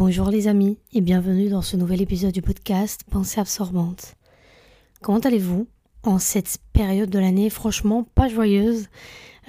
[0.00, 4.14] Bonjour les amis et bienvenue dans ce nouvel épisode du podcast Pensée absorbante.
[5.02, 5.68] Comment allez-vous
[6.04, 7.50] en cette période de l'année?
[7.50, 8.88] Franchement pas joyeuse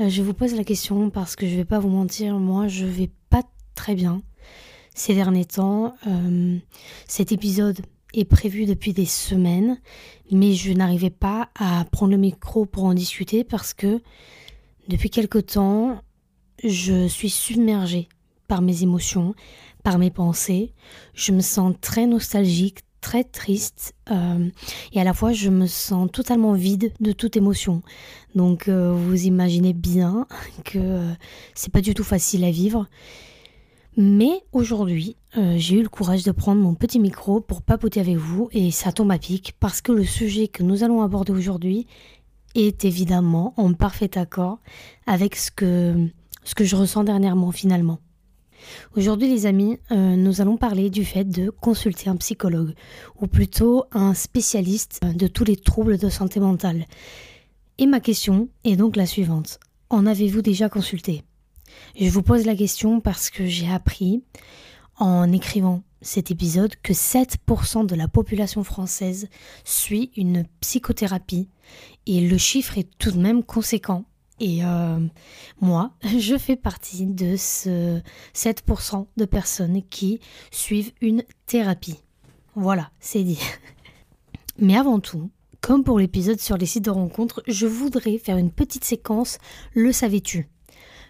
[0.02, 2.86] euh, Je vous pose la question parce que je vais pas vous mentir, moi je
[2.86, 3.44] vais pas
[3.76, 4.24] très bien
[4.94, 5.96] ces derniers temps.
[6.06, 6.58] Euh,
[7.08, 7.80] cet épisode
[8.14, 9.80] est prévu depuis des semaines
[10.32, 14.02] mais je n'arrivais pas à prendre le micro pour en discuter parce que
[14.90, 16.02] depuis quelque temps
[16.62, 18.10] je suis submergée
[18.52, 19.34] par mes émotions,
[19.82, 20.74] par mes pensées.
[21.14, 24.50] Je me sens très nostalgique, très triste euh,
[24.92, 27.82] et à la fois je me sens totalement vide de toute émotion.
[28.36, 30.28] Donc euh, vous imaginez bien
[30.66, 31.14] que euh,
[31.56, 32.88] c'est pas du tout facile à vivre.
[33.96, 35.16] Mais aujourd'hui,
[35.56, 38.92] j'ai eu le courage de prendre mon petit micro pour papoter avec vous et ça
[38.92, 41.88] tombe à pic parce que le sujet que nous allons aborder aujourd'hui
[42.56, 44.60] est évidemment en parfait accord
[45.08, 46.08] avec ce que,
[46.44, 48.00] ce que je ressens dernièrement finalement.
[48.96, 52.74] Aujourd'hui les amis, euh, nous allons parler du fait de consulter un psychologue,
[53.20, 56.86] ou plutôt un spécialiste de tous les troubles de santé mentale.
[57.78, 59.60] Et ma question est donc la suivante.
[59.90, 61.24] En avez-vous déjà consulté?
[62.00, 64.24] Je vous pose la question parce que j'ai appris
[64.98, 69.30] en écrivant cet épisode que 7% de la population française
[69.64, 71.48] suit une psychothérapie
[72.08, 74.06] et le chiffre est tout de même conséquent.
[74.42, 75.00] Et euh,
[75.62, 78.02] moi, je fais partie de ce
[78.36, 82.00] 7% de personnes qui suivent une thérapie.
[82.56, 83.40] Voilà, c'est dit.
[84.58, 85.30] Mais avant tout,
[85.62, 89.38] comme pour l'épisode sur les sites de rencontres, je voudrais faire une petite séquence
[89.74, 90.50] Le savais-tu?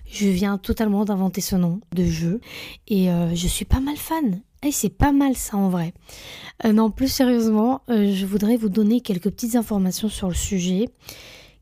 [0.06, 2.42] Je viens totalement d'inventer ce nom de jeu
[2.88, 4.42] et euh, je suis pas mal fan.
[4.62, 5.94] Et c'est pas mal ça en vrai.
[6.66, 10.90] Euh, non, plus sérieusement, je voudrais vous donner quelques petites informations sur le sujet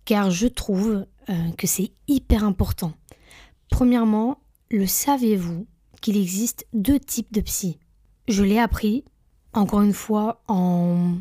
[0.10, 2.94] car je trouve euh, que c'est hyper important.
[3.70, 5.68] Premièrement, le savez-vous
[6.02, 7.80] qu'il existe deux types de psy?
[8.28, 9.06] Je l'ai appris,
[9.54, 11.18] encore une fois, en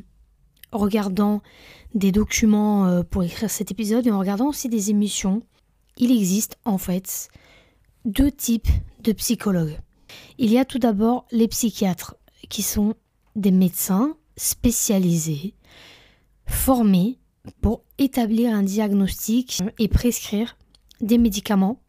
[0.72, 1.42] regardant
[1.94, 5.42] des documents euh, pour écrire cet épisode et en regardant aussi des émissions.
[5.96, 7.28] Il existe en fait
[8.04, 8.69] deux types
[9.02, 9.78] de psychologues.
[10.38, 12.16] Il y a tout d'abord les psychiatres,
[12.48, 12.94] qui sont
[13.36, 15.54] des médecins spécialisés,
[16.46, 17.19] formés
[17.60, 20.56] pour établir un diagnostic et prescrire
[21.00, 21.81] des médicaments.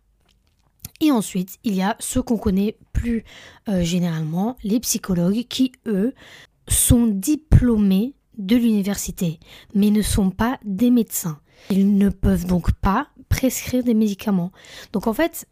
[1.02, 3.24] Et ensuite, il y a ceux qu'on connaît plus
[3.70, 6.14] euh, généralement, les psychologues, qui, eux,
[6.68, 9.40] sont diplômés de l'université,
[9.74, 11.40] mais ne sont pas des médecins.
[11.70, 14.52] Ils ne peuvent donc pas prescrire des médicaments.
[14.94, 15.48] Donc en fait,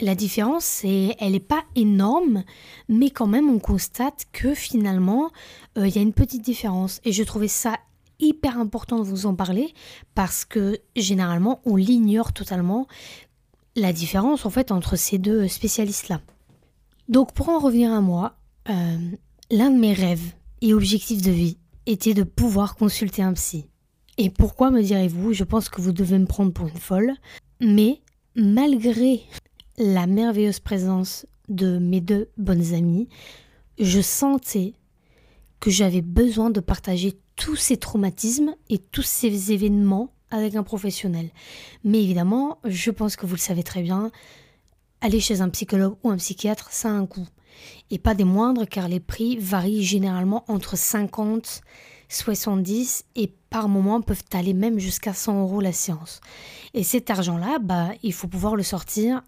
[0.00, 2.44] la différence, elle n'est pas énorme,
[2.88, 5.30] mais quand même, on constate que finalement,
[5.78, 7.00] euh, il y a une petite différence.
[7.04, 7.78] Et je trouvais ça
[8.22, 9.74] hyper important de vous en parler
[10.14, 12.86] parce que généralement on l'ignore totalement
[13.76, 16.20] la différence en fait entre ces deux spécialistes-là.
[17.08, 18.36] Donc pour en revenir à moi,
[18.70, 18.96] euh,
[19.50, 23.66] l'un de mes rêves et objectifs de vie était de pouvoir consulter un psy.
[24.18, 25.32] Et pourquoi me direz-vous?
[25.32, 27.14] Je pense que vous devez me prendre pour une folle.
[27.60, 28.00] Mais
[28.36, 29.22] malgré
[29.78, 33.08] la merveilleuse présence de mes deux bonnes amies,
[33.78, 34.74] je sentais
[35.60, 41.30] que j'avais besoin de partager tous ces traumatismes et tous ces événements avec un professionnel.
[41.84, 44.10] Mais évidemment, je pense que vous le savez très bien,
[45.00, 47.26] aller chez un psychologue ou un psychiatre, ça a un coût.
[47.90, 51.60] Et pas des moindres car les prix varient généralement entre 50,
[52.08, 56.20] 70 et par moment peuvent aller même jusqu'à 100 euros la séance.
[56.74, 59.22] Et cet argent-là, bah, il faut pouvoir le sortir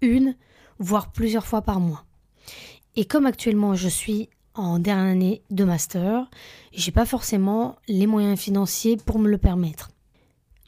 [0.00, 0.36] une,
[0.78, 2.04] voire plusieurs fois par mois.
[2.96, 6.28] Et comme actuellement je suis en dernière année de master,
[6.72, 9.90] j'ai pas forcément les moyens financiers pour me le permettre.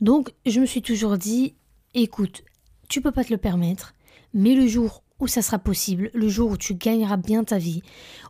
[0.00, 1.54] Donc, je me suis toujours dit,
[1.94, 2.44] écoute,
[2.88, 3.94] tu peux pas te le permettre,
[4.32, 7.82] mais le jour où ça sera possible, le jour où tu gagneras bien ta vie,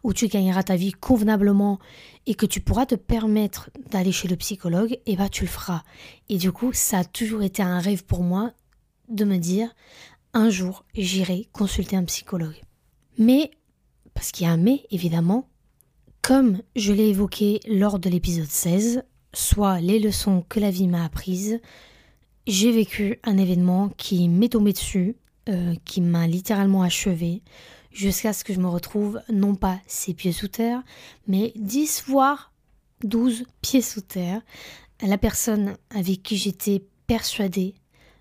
[0.03, 1.79] où tu gagneras ta vie convenablement
[2.27, 5.51] et que tu pourras te permettre d'aller chez le psychologue, et eh bah tu le
[5.51, 5.83] feras.
[6.29, 8.53] Et du coup, ça a toujours été un rêve pour moi
[9.09, 9.73] de me dire
[10.33, 12.61] un jour j'irai consulter un psychologue.
[13.19, 13.51] Mais
[14.15, 15.50] parce qu'il y a un mais évidemment,
[16.23, 19.03] comme je l'ai évoqué lors de l'épisode 16,
[19.33, 21.61] soit les leçons que la vie m'a apprises,
[22.47, 25.17] j'ai vécu un événement qui m'est tombé dessus,
[25.49, 27.43] euh, qui m'a littéralement achevé,
[27.93, 30.83] jusqu'à ce que je me retrouve non pas six pieds sous terre,
[31.27, 32.53] mais 10 voire
[33.05, 34.43] 12 pieds sous terre.
[35.03, 37.75] La personne avec qui j'étais persuadée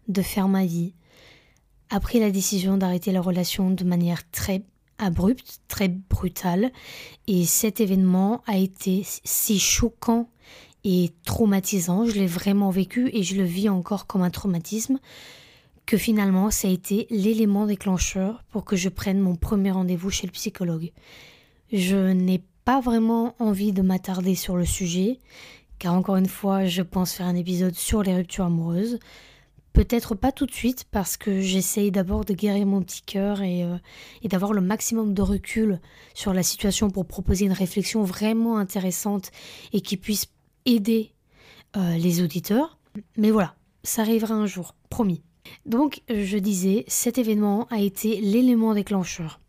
[0.08, 0.94] de faire ma vie
[1.90, 4.64] a pris la décision d'arrêter la relation de manière très
[5.00, 6.72] abrupte, très brutale.
[7.28, 10.30] Et cet événement a été si choquant
[10.84, 15.00] et traumatisant, je l'ai vraiment vécu et je le vis encore comme un traumatisme,
[15.86, 20.28] que finalement ça a été l'élément déclencheur pour que je prenne mon premier rendez-vous chez
[20.28, 20.92] le psychologue.
[21.74, 25.20] Je n'ai pas vraiment envie de m'attarder sur le sujet,
[25.80, 29.00] car encore une fois, je pense faire un épisode sur les ruptures amoureuses.
[29.80, 33.64] Peut-être pas tout de suite parce que j'essaye d'abord de guérir mon petit cœur et,
[33.64, 33.78] euh,
[34.26, 35.80] d'avoir le maximum de recul
[36.14, 39.32] sur la situation pour proposer une réflexion vraiment intéressante
[39.72, 40.26] et qui puisse
[40.66, 41.14] aider
[41.78, 42.78] euh, les auditeurs.
[43.16, 45.24] Mais voilà, ça arrivera un jour, promis.
[45.66, 49.40] Donc je disais, cet événement a été l'élément déclencheur.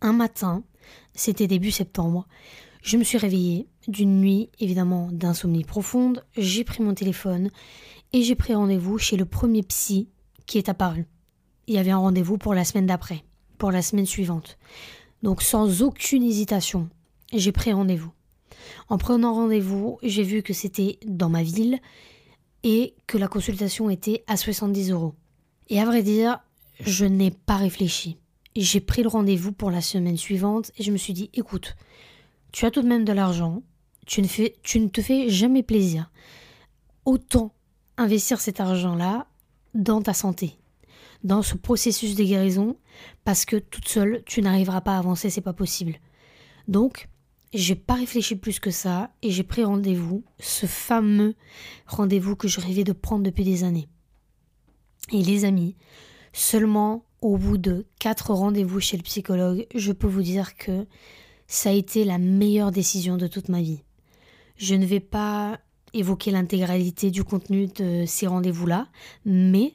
[0.00, 0.64] Un matin,
[1.14, 2.26] c'était début septembre,
[2.82, 7.50] je me suis réveillée d'une nuit évidemment d'insomnie profonde, j'ai pris mon téléphone
[8.12, 10.08] et j'ai pris rendez-vous chez le premier psy
[10.46, 11.06] qui est apparu.
[11.66, 13.24] Il y avait un rendez-vous pour la semaine d'après,
[13.58, 14.58] pour la semaine suivante.
[15.22, 16.88] Donc sans aucune hésitation,
[17.32, 18.12] j'ai pris rendez-vous.
[18.88, 21.78] En prenant rendez-vous, j'ai vu que c'était dans ma ville
[22.62, 25.14] et que la consultation était à 70 euros.
[25.68, 26.40] Et à vrai dire,
[26.80, 28.16] je n'ai pas réfléchi.
[28.56, 31.76] J'ai pris le rendez-vous pour la semaine suivante et je me suis dit, écoute,
[32.52, 33.62] tu as tout de même de l'argent,
[34.06, 34.26] tu ne,
[34.62, 36.10] tu ne te fais jamais plaisir.
[37.04, 37.52] Autant
[37.98, 39.26] investir cet argent-là
[39.74, 40.58] dans ta santé,
[41.24, 42.76] dans ce processus de guérison,
[43.24, 45.96] parce que toute seule, tu n'arriveras pas à avancer, c'est pas possible.
[46.68, 47.08] Donc,
[47.52, 51.34] j'ai pas réfléchi plus que ça et j'ai pris rendez-vous, ce fameux
[51.86, 53.88] rendez-vous que je rêvais de prendre depuis des années.
[55.12, 55.76] Et les amis,
[56.32, 60.86] seulement au bout de quatre rendez-vous chez le psychologue, je peux vous dire que
[61.46, 63.82] ça a été la meilleure décision de toute ma vie.
[64.56, 65.58] Je ne vais pas
[65.94, 68.88] évoquer l'intégralité du contenu de ces rendez-vous-là,
[69.24, 69.74] mais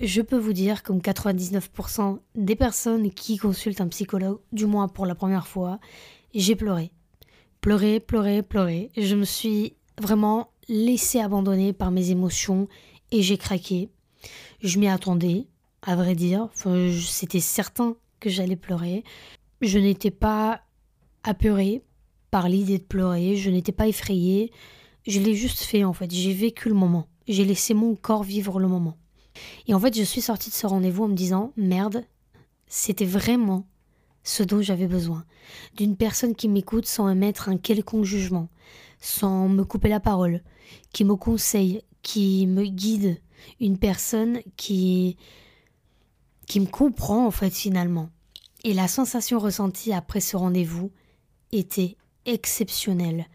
[0.00, 5.06] je peux vous dire, comme 99% des personnes qui consultent un psychologue, du moins pour
[5.06, 5.78] la première fois,
[6.34, 6.90] j'ai pleuré.
[7.60, 8.90] Pleuré, pleuré, pleuré.
[8.96, 12.68] Je me suis vraiment laissé abandonner par mes émotions
[13.12, 13.88] et j'ai craqué.
[14.60, 15.46] Je m'y attendais,
[15.82, 16.48] à vrai dire.
[17.00, 19.04] C'était certain que j'allais pleurer.
[19.60, 20.62] Je n'étais pas
[21.22, 21.82] apeurée
[22.30, 24.50] par l'idée de pleurer, je n'étais pas effrayée.
[25.06, 27.06] Je l'ai juste fait en fait, j'ai vécu le moment.
[27.28, 28.96] J'ai laissé mon corps vivre le moment.
[29.66, 32.04] Et en fait, je suis sortie de ce rendez-vous en me disant merde,
[32.66, 33.66] c'était vraiment
[34.22, 35.24] ce dont j'avais besoin.
[35.76, 38.48] D'une personne qui m'écoute sans émettre un quelconque jugement,
[39.00, 40.42] sans me couper la parole,
[40.92, 43.20] qui me conseille, qui me guide.
[43.60, 45.18] Une personne qui,
[46.46, 48.08] qui me comprend en fait finalement.
[48.62, 50.90] Et la sensation ressentie après ce rendez-vous
[51.52, 53.26] était exceptionnelle.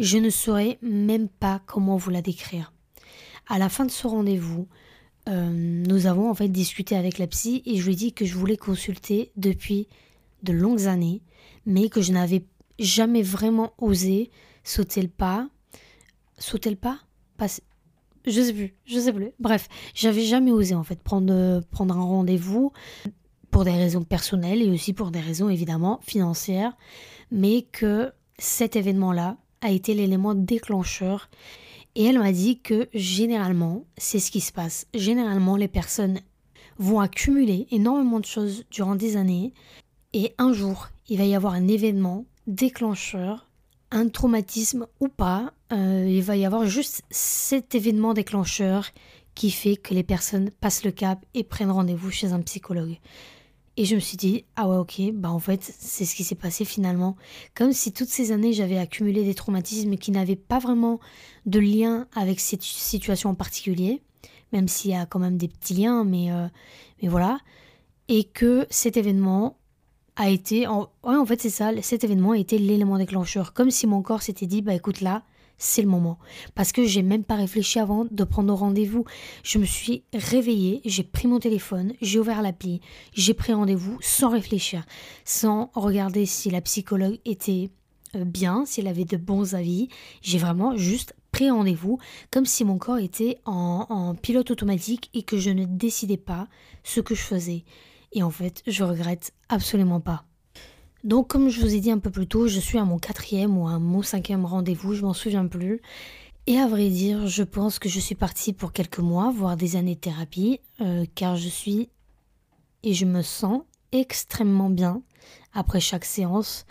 [0.00, 2.72] Je ne saurais même pas comment vous la décrire.
[3.48, 4.66] À la fin de ce rendez-vous,
[5.28, 8.24] euh, nous avons en fait discuté avec la psy et je lui ai dit que
[8.24, 9.88] je voulais consulter depuis
[10.42, 11.22] de longues années,
[11.64, 12.44] mais que je n'avais
[12.78, 14.30] jamais vraiment osé
[14.64, 15.48] sauter le pas?
[16.38, 16.98] Sauter le pas
[18.26, 19.30] Je sais plus, je sais plus.
[19.38, 22.72] Bref, j'avais jamais osé en fait prendre, prendre un rendez-vous
[23.50, 26.76] pour des raisons personnelles et aussi pour des raisons évidemment financières,
[27.30, 31.28] mais que cet événement-là a été l'élément déclencheur.
[31.96, 34.86] Et elle m'a dit que généralement, c'est ce qui se passe.
[34.94, 36.20] Généralement, les personnes
[36.78, 39.52] vont accumuler énormément de choses durant des années.
[40.12, 43.48] Et un jour, il va y avoir un événement déclencheur,
[43.90, 45.52] un traumatisme ou pas.
[45.72, 48.90] Euh, il va y avoir juste cet événement déclencheur
[49.34, 52.98] qui fait que les personnes passent le cap et prennent rendez-vous chez un psychologue.
[53.76, 56.36] Et je me suis dit, ah ouais, ok, bah en fait, c'est ce qui s'est
[56.36, 57.16] passé finalement.
[57.54, 61.00] Comme si toutes ces années, j'avais accumulé des traumatismes qui n'avaient pas vraiment
[61.46, 64.00] de lien avec cette situation en particulier,
[64.52, 66.46] même s'il y a quand même des petits liens, mais, euh,
[67.02, 67.40] mais voilà.
[68.06, 69.56] Et que cet événement
[70.14, 73.52] a été, en, ouais, en fait, c'est ça, cet événement a été l'élément déclencheur.
[73.54, 75.24] Comme si mon corps s'était dit, bah écoute, là,
[75.58, 76.18] c'est le moment.
[76.54, 79.04] Parce que j'ai même pas réfléchi avant de prendre rendez-vous.
[79.42, 82.80] Je me suis réveillée, j'ai pris mon téléphone, j'ai ouvert l'appli,
[83.12, 84.84] j'ai pris rendez-vous sans réfléchir,
[85.24, 87.70] sans regarder si la psychologue était
[88.16, 89.88] euh, bien, si elle avait de bons avis.
[90.22, 91.98] J'ai vraiment juste pris rendez-vous
[92.30, 96.46] comme si mon corps était en, pilote automatique et que je ne décidais pas
[96.84, 97.64] ce que je faisais.
[98.12, 100.24] Et en fait, je regrette absolument pas.
[101.04, 103.58] Donc, comme je vous ai dit un peu plus tôt, je suis à mon quatrième
[103.58, 105.82] ou à mon cinquième rendez-vous, je m'en souviens plus.
[106.46, 109.76] Et à vrai dire, je pense que je suis partie pour quelques mois, voire des
[109.76, 111.90] années de thérapie, euh, car je suis
[112.82, 115.02] et je me sens extrêmement bien
[115.52, 116.64] après chaque séance.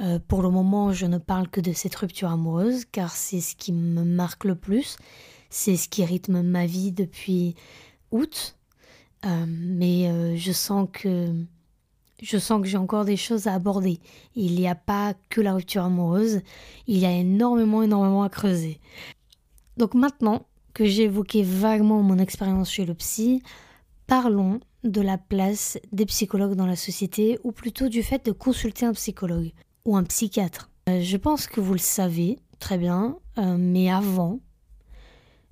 [0.00, 3.54] Euh, pour le moment, je ne parle que de cette rupture amoureuse, car c'est ce
[3.54, 4.96] qui me marque le plus,
[5.48, 7.54] c'est ce qui rythme ma vie depuis
[8.10, 8.56] août.
[9.24, 11.32] Euh, mais je sens que
[12.22, 14.00] je sens que j'ai encore des choses à aborder.
[14.34, 16.40] Il n'y a pas que la rupture amoureuse,
[16.86, 18.80] il y a énormément, énormément à creuser.
[19.76, 23.42] Donc maintenant que j'ai évoqué vaguement mon expérience chez le psy,
[24.06, 28.86] parlons de la place des psychologues dans la société, ou plutôt du fait de consulter
[28.86, 29.52] un psychologue.
[29.84, 30.68] ou un psychiatre.
[30.88, 34.40] Euh, je pense que vous le savez très bien, euh, mais avant,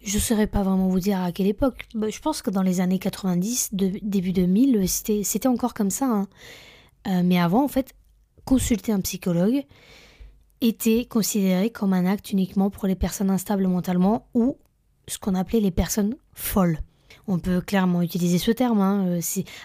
[0.04, 1.86] je ne saurais pas vraiment vous dire à quelle époque.
[1.94, 6.06] Bah, je pense que dans les années 90, début 2000, c'était encore comme ça.
[6.06, 6.28] Hein.
[7.06, 7.94] Euh, mais avant, en fait,
[8.44, 9.64] consulter un psychologue
[10.60, 14.56] était considéré comme un acte uniquement pour les personnes instables mentalement ou
[15.08, 16.78] ce qu'on appelait les personnes folles.
[17.26, 18.80] On peut clairement utiliser ce terme.
[18.80, 19.18] Hein.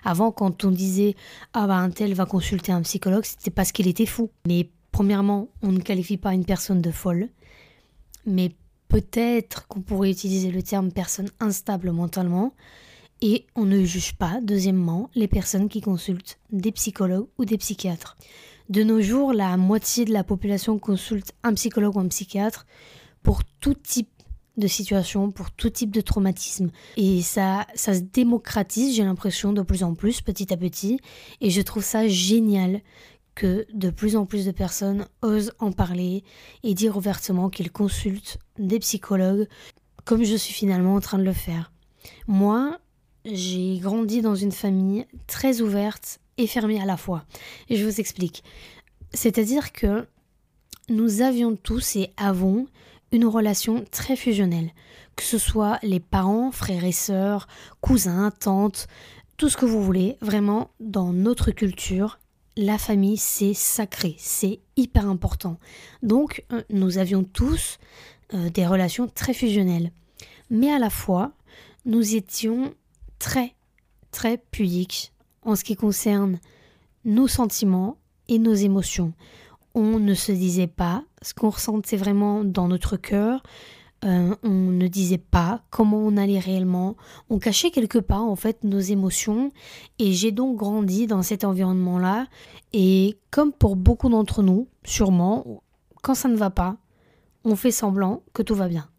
[0.03, 1.15] Avant, quand on disait
[1.53, 4.29] ah bah un tel va consulter un psychologue, c'était parce qu'il était fou.
[4.47, 7.29] Mais Premièrement, on ne qualifie pas une personne de folle,
[8.25, 8.51] mais
[8.89, 12.53] peut-être qu'on pourrait utiliser le terme personne instable mentalement,
[13.21, 18.17] et on ne juge pas, deuxièmement, les personnes qui consultent des psychologues ou des psychiatres.
[18.69, 22.65] De nos jours, la moitié de la population consulte un psychologue ou un psychiatre
[23.23, 24.09] pour tout type
[24.57, 26.69] de situation, pour tout type de traumatisme.
[26.97, 30.99] Et ça, ça se démocratise, j'ai l'impression, de plus en plus, petit à petit.
[31.41, 32.81] Et je trouve ça génial
[33.35, 36.23] que de plus en plus de personnes osent en parler
[36.63, 39.47] et dire ouvertement qu'ils consultent des psychologues
[40.05, 41.71] comme je suis finalement en train de le faire.
[42.27, 42.79] Moi,
[43.25, 47.25] j'ai grandi dans une famille très ouverte et fermée à la fois.
[47.69, 48.43] Et je vous explique.
[49.13, 50.07] C'est-à-dire que
[50.89, 52.67] nous avions tous et avons
[53.11, 54.71] une relation très fusionnelle,
[55.15, 57.47] que ce soit les parents, frères et sœurs,
[57.81, 58.87] cousins, tantes,
[59.37, 62.19] tout ce que vous voulez, vraiment dans notre culture,
[62.59, 65.57] la famille, c'est sacré, c'est hyper important.
[66.03, 67.77] Donc, euh, nous avions tous
[68.33, 69.91] euh, des relations très fusionnelles.
[70.49, 71.31] Mais à la fois,
[71.85, 72.73] nous étions
[73.17, 73.55] très,
[74.11, 75.13] très pudiques
[75.43, 76.39] en ce qui concerne
[77.05, 77.97] nos sentiments
[78.27, 79.13] et nos émotions.
[79.73, 83.41] On ne se disait pas ce qu'on ressentait vraiment dans notre cœur,
[84.05, 86.95] euh, on ne disait pas comment on allait réellement,
[87.29, 89.51] on cachait quelque part en fait nos émotions.
[89.97, 92.27] Et j'ai donc grandi dans cet environnement-là.
[92.73, 95.63] Et comme pour beaucoup d'entre nous, sûrement,
[96.01, 96.77] quand ça ne va pas,
[97.43, 98.89] on fait semblant que tout va bien.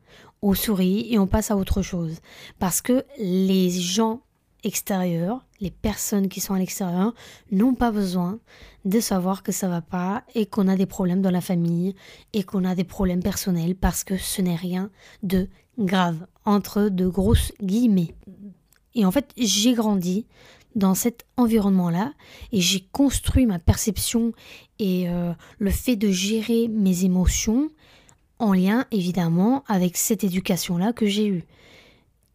[0.43, 2.19] On sourit et on passe à autre chose.
[2.59, 4.23] Parce que les gens
[4.65, 7.15] extérieurs, les personnes qui sont à l'extérieur,
[7.51, 8.39] n'ont pas besoin
[8.85, 11.95] de savoir que ça va pas et qu'on a des problèmes dans la famille
[12.33, 14.91] et qu'on a des problèmes personnels parce que ce n'est rien
[15.23, 15.49] de
[15.79, 18.15] grave, entre de grosses guillemets.
[18.95, 20.27] Et en fait, j'ai grandi
[20.75, 22.13] dans cet environnement-là
[22.53, 24.33] et j'ai construit ma perception
[24.79, 27.71] et euh, le fait de gérer mes émotions
[28.39, 31.45] en lien évidemment avec cette éducation-là que j'ai eue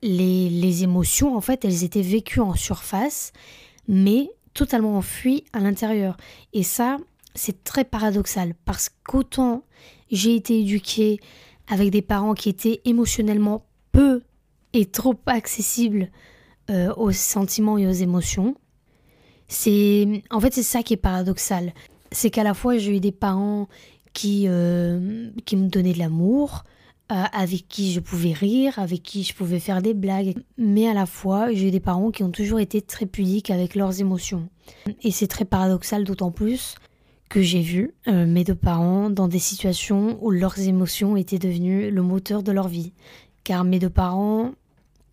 [0.05, 3.33] les, émotions, en fait, elles étaient vécues en surface,
[3.87, 6.15] mais totalement enfuies à l'intérieur.
[6.53, 6.97] Et ça,
[7.33, 9.63] c'est très paradoxal, parce qu'autant
[10.11, 11.19] j'ai été éduquée
[11.67, 14.21] avec des parents qui étaient émotionnellement peu
[14.73, 16.09] et trop accessibles
[16.69, 18.55] euh, aux sentiments et aux émotions,
[19.47, 21.73] c'est en fait c'est ça qui est paradoxal.
[22.11, 23.67] C'est qu'à la fois j'ai eu des parents
[24.13, 26.63] qui, euh, qui me donnaient de l'amour,
[27.11, 30.33] euh, avec qui je pouvais rire, avec qui je pouvais faire des blagues.
[30.57, 34.01] Mais à la fois, j'ai des parents qui ont toujours été très pudiques avec leurs
[34.01, 34.49] émotions.
[35.03, 36.73] Et c'est très paradoxal d'autant plus
[37.29, 41.91] que j'ai vu euh, mes deux parents dans des situations où leurs émotions étaient devenues
[41.91, 42.91] le moteur de leur vie.
[43.43, 44.53] Car mes deux parents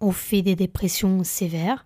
[0.01, 1.85] ont fait des dépressions sévères.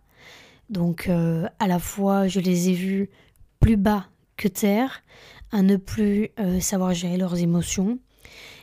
[0.70, 3.10] Donc euh, à la fois, je les ai vus
[3.58, 5.02] plus bas que terre,
[5.50, 7.98] à ne plus savoir gérer leurs émotions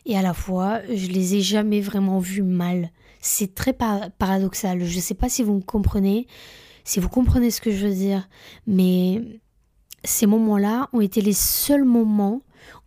[0.05, 2.91] et à la fois, je les ai jamais vraiment vus mal.
[3.21, 4.83] C'est très paradoxal.
[4.83, 6.27] Je ne sais pas si vous me comprenez,
[6.83, 8.27] si vous comprenez ce que je veux dire,
[8.67, 9.21] mais
[10.03, 12.41] ces moments-là ont été les seuls moments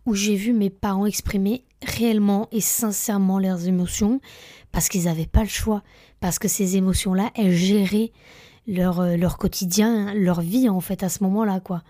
[0.05, 4.21] où j'ai vu mes parents exprimer réellement et sincèrement leurs émotions
[4.71, 5.83] parce qu'ils n'avaient pas le choix,
[6.19, 8.11] parce que ces émotions-là, elles géraient
[8.67, 11.83] leur, euh, leur quotidien, leur vie en fait à ce moment-là quoi.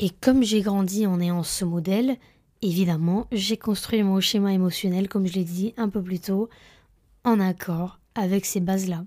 [0.00, 2.16] Et comme j'ai grandi en ayant ce modèle,
[2.60, 6.48] Évidemment, j'ai construit mon schéma émotionnel, comme je l'ai dit un peu plus tôt,
[7.24, 9.04] en accord avec ces bases-là.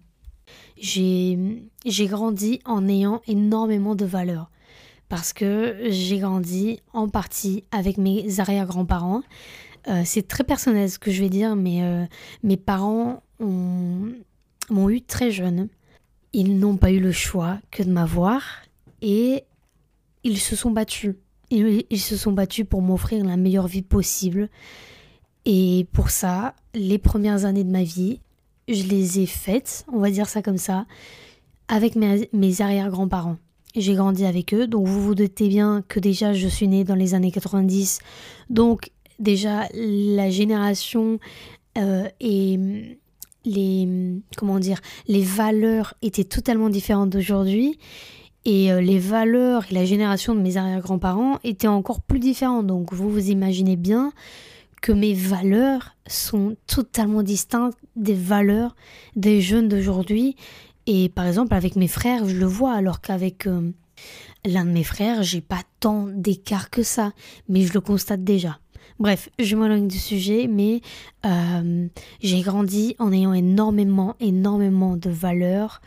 [0.77, 1.59] J'ai
[2.07, 4.49] grandi en ayant énormément de valeurs
[5.09, 9.23] parce que j'ai grandi en partie avec mes arrière-grands-parents.
[9.89, 12.05] Euh, c'est très personnel ce que je vais dire, mais euh,
[12.43, 15.67] mes parents m'ont eu très jeune.
[16.31, 18.41] Ils n'ont pas eu le choix que de m'avoir
[19.01, 19.43] et
[20.23, 21.15] ils se sont battus
[21.51, 24.49] ils, se sont battus pour m'offrir la meilleure vie possible.
[25.45, 28.19] Et pour ça, les premières années de ma vie,
[28.67, 30.85] je les ai faites, on va dire ça comme ça,
[31.67, 33.37] avec mes, arrière-grands-parents.
[33.75, 36.95] J'ai grandi avec eux, donc vous vous doutez bien que déjà je suis née dans
[36.95, 37.99] les années 90.
[38.49, 41.19] Donc déjà la génération
[41.77, 42.59] euh, et
[43.45, 43.87] les
[44.37, 47.79] comment dire les valeurs étaient totalement différentes d'aujourd'hui
[48.45, 52.67] Et euh, les valeurs et la génération de mes arrière-grands-parents étaient encore plus différentes.
[52.67, 54.11] Donc vous vous imaginez bien
[54.81, 58.75] que mes valeurs sont totalement distinctes des valeurs
[59.15, 60.35] des jeunes d'aujourd'hui.
[60.87, 63.71] Et par exemple, avec mes frères, je le vois, alors qu'avec euh,
[64.43, 67.13] l'un de mes frères, j'ai pas tant d'écart que ça,
[67.47, 68.57] mais je le constate déjà.
[68.99, 70.81] Bref, je m'éloigne du sujet, mais
[71.25, 71.87] euh,
[72.21, 75.81] j'ai grandi en ayant énormément, énormément de valeurs.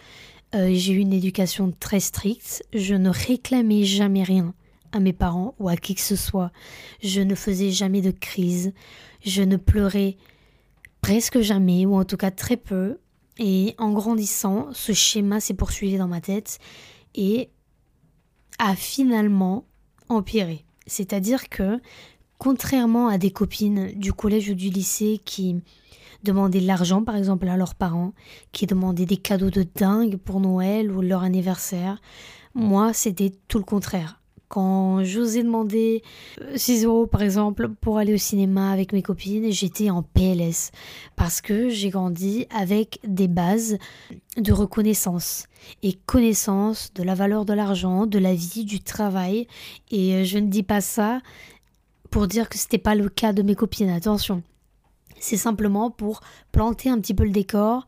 [0.55, 2.65] Euh, j'ai eu une éducation très stricte.
[2.73, 4.55] Je ne réclamais jamais rien
[4.93, 6.53] à mes parents ou à qui que ce soit.
[7.03, 8.73] Je ne faisais jamais de crise.
[9.25, 10.17] Je ne pleurais
[11.01, 12.99] presque jamais, ou en tout cas très peu.
[13.39, 16.61] Et en grandissant, ce schéma s'est poursuivi dans ma tête
[17.17, 17.51] et
[18.61, 19.67] a finalement
[20.09, 20.65] empiré.
[20.87, 21.81] C'est-à-dire que,
[22.39, 25.57] contrairement à des copines du collège ou du lycée qui
[26.25, 28.13] demandaient de l'argent par exemple à leurs parents,
[28.53, 32.01] qui demandaient des cadeaux de dingue pour Noël ou leur anniversaire,
[32.55, 34.21] moi c'était tout le contraire.
[34.49, 36.03] Quand j'osais demander
[36.55, 40.71] 6 euh, euros par exemple pour aller au cinéma avec mes copines, j'étais en PLS
[41.17, 43.79] parce que j'ai grandi avec des bases
[44.37, 45.47] de reconnaissance
[45.83, 49.49] et connaissance de la valeur de l'argent, de la vie, du travail.
[49.91, 51.21] Et euh, je ne dis pas ça
[52.11, 54.43] pour dire que ce n'était pas le cas de mes copines, attention.
[55.21, 56.21] C'est simplement pour
[56.53, 57.87] planter un petit peu le décor.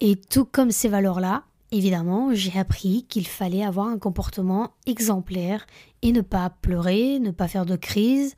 [0.00, 1.44] Et tout comme ces valeurs-là,
[1.74, 5.66] Évidemment, j'ai appris qu'il fallait avoir un comportement exemplaire
[6.02, 8.36] et ne pas pleurer, ne pas faire de crise.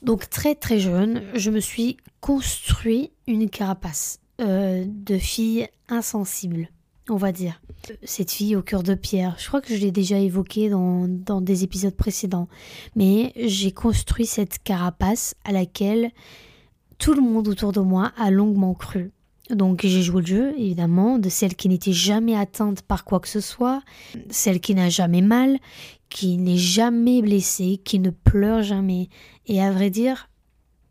[0.00, 6.68] Donc très très jeune, je me suis construit une carapace euh, de fille insensible,
[7.08, 7.60] on va dire.
[8.04, 11.40] Cette fille au cœur de pierre, je crois que je l'ai déjà évoqué dans, dans
[11.40, 12.46] des épisodes précédents,
[12.94, 16.12] mais j'ai construit cette carapace à laquelle
[16.98, 19.12] tout le monde autour de moi a longuement cru.
[19.50, 23.28] Donc j'ai joué le jeu, évidemment, de celle qui n'était jamais atteinte par quoi que
[23.28, 23.82] ce soit,
[24.28, 25.58] celle qui n'a jamais mal,
[26.10, 29.08] qui n'est jamais blessée, qui ne pleure jamais.
[29.46, 30.28] Et à vrai dire,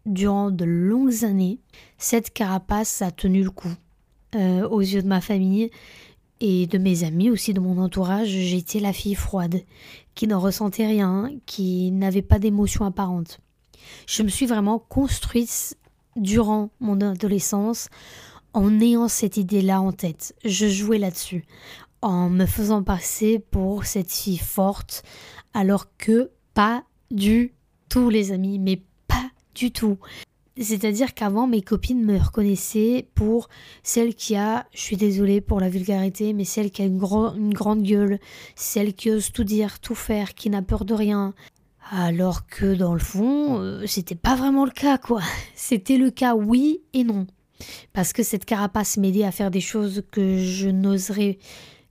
[0.06, 1.60] durant de longues années,
[1.98, 3.74] cette carapace a tenu le coup.
[4.36, 5.72] Euh, aux yeux de ma famille
[6.42, 9.62] et de mes amis aussi, de mon entourage, j'étais la fille froide,
[10.16, 13.40] qui ne ressentait rien, qui n'avait pas d'émotion apparente.
[14.08, 15.78] Je me suis vraiment construite
[16.18, 17.88] durant mon adolescence
[18.54, 20.36] en ayant cette idée-là en tête.
[20.44, 21.46] Je jouais là-dessus,
[22.02, 25.04] en me faisant passer pour cette fille forte,
[25.54, 27.54] alors que pas du
[27.90, 29.98] tout, les amis, mais pas du tout.
[30.60, 33.48] C'est-à-dire qu'avant, mes copines me reconnaissaient pour
[33.84, 37.84] celle qui a, je suis désolée pour la vulgarité, mais celle qui a une, grande
[37.84, 38.20] gueule,
[38.56, 41.36] celle qui ose tout dire, tout faire, qui n'a peur de rien.
[41.90, 45.22] Alors que dans le fond, euh, c'était pas vraiment le cas, quoi.
[45.56, 47.28] C'était le cas oui et non
[47.94, 51.38] parce que cette carapace m'aidait à faire des choses que je n'oserais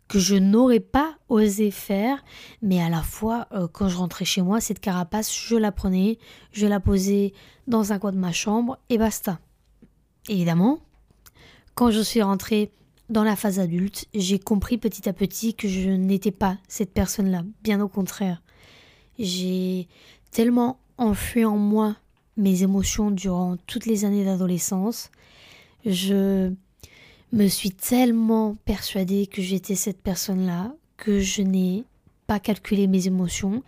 [0.09, 2.23] que je n'aurais pas osé faire,
[2.63, 6.19] mais à la fois, euh, quand je rentrais chez moi, cette carapace, je la prenais,
[6.53, 7.33] je la posais
[7.67, 9.41] dans un coin de ma chambre, et basta.
[10.29, 10.79] Évidemment,
[11.75, 12.71] quand je suis rentrée
[13.09, 17.43] dans la phase adulte, j'ai compris petit à petit que je n'étais pas cette personne-là,
[17.65, 18.41] bien au contraire.
[19.18, 19.88] J'ai
[20.31, 21.96] tellement enfui en moi
[22.37, 25.11] mes émotions durant toutes les années d'adolescence
[25.87, 26.52] je
[27.33, 31.85] me suis tellement persuadée que j'étais cette personne-là que je n'ai
[32.26, 33.62] pas calculé mes émotions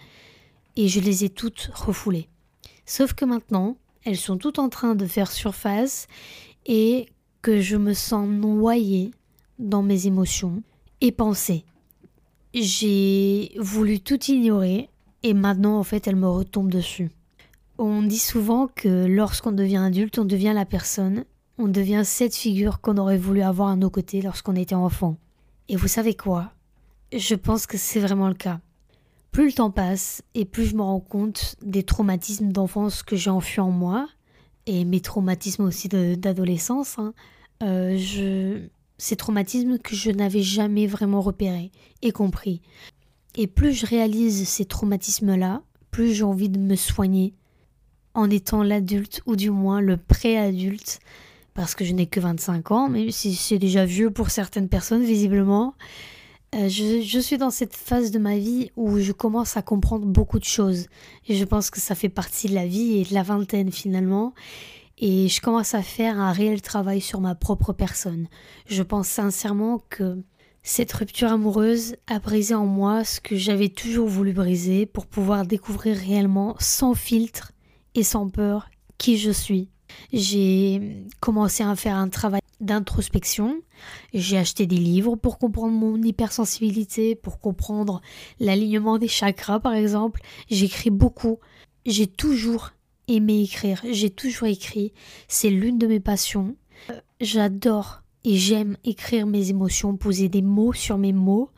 [0.77, 2.29] et je les ai toutes refoulées.
[2.87, 6.07] Sauf que maintenant, elles sont toutes en train de faire surface
[6.67, 7.07] et
[7.43, 9.13] que je me sens noyée
[9.59, 10.63] dans mes émotions
[11.01, 11.65] et pensées.
[12.55, 14.89] J'ai voulu tout ignorer
[15.23, 17.11] et maintenant en fait elles me retombent dessus.
[17.79, 21.25] On dit souvent que lorsqu'on devient adulte, on devient la personne
[21.59, 25.17] on devient cette figure qu'on aurait voulu avoir à nos côtés lorsqu'on était enfant.
[25.69, 26.53] Et vous savez quoi?
[27.13, 28.61] Je pense que c'est vraiment le cas.
[29.33, 33.31] Plus le temps passe et plus je me rends compte des traumatismes d'enfance que j'ai
[33.31, 34.09] enfuis en moi,
[34.67, 37.13] et mes traumatismes aussi d'adolescence, hein,
[37.63, 42.61] euh, ces traumatismes que je n'avais jamais vraiment repérés et compris.
[43.37, 47.35] Et plus je réalise ces traumatismes-là, plus j'ai envie de me soigner
[48.15, 51.01] en étant l'adulte ou du moins le pré-adulte
[51.59, 55.03] parce que je n'ai que 25 ans, mais si c'est déjà vieux pour certaines personnes,
[55.03, 55.75] visiblement.
[56.55, 60.39] Euh, je, suis dans cette phase de ma vie où je commence à comprendre beaucoup
[60.39, 60.87] de choses.
[61.27, 64.35] Et je pense que ça fait partie de la vie et de la vingtaine finalement.
[64.99, 68.29] Et je commence à faire un réel travail sur ma propre personne.
[68.67, 70.23] Je pense sincèrement que
[70.63, 75.47] cette rupture amoureuse a brisé en moi ce que j'avais toujours voulu briser pour pouvoir
[75.47, 77.53] découvrir réellement, sans filtre
[77.95, 78.69] et sans peur,
[78.99, 79.71] qui je suis
[80.13, 83.61] j'ai commencé à faire un travail d'introspection.
[84.13, 88.01] J'ai acheté des livres pour comprendre mon hypersensibilité, pour comprendre
[88.41, 90.21] l'alignement des chakras par exemple.
[90.51, 91.39] J'écris beaucoup.
[91.87, 92.73] J'ai toujours
[93.07, 93.83] aimé écrire.
[93.91, 94.93] J'ai toujours écrit.
[95.29, 96.57] C'est l'une de mes passions.
[96.91, 101.49] Euh, j'adore et j'aime écrire mes émotions, poser des mots sur mes mots.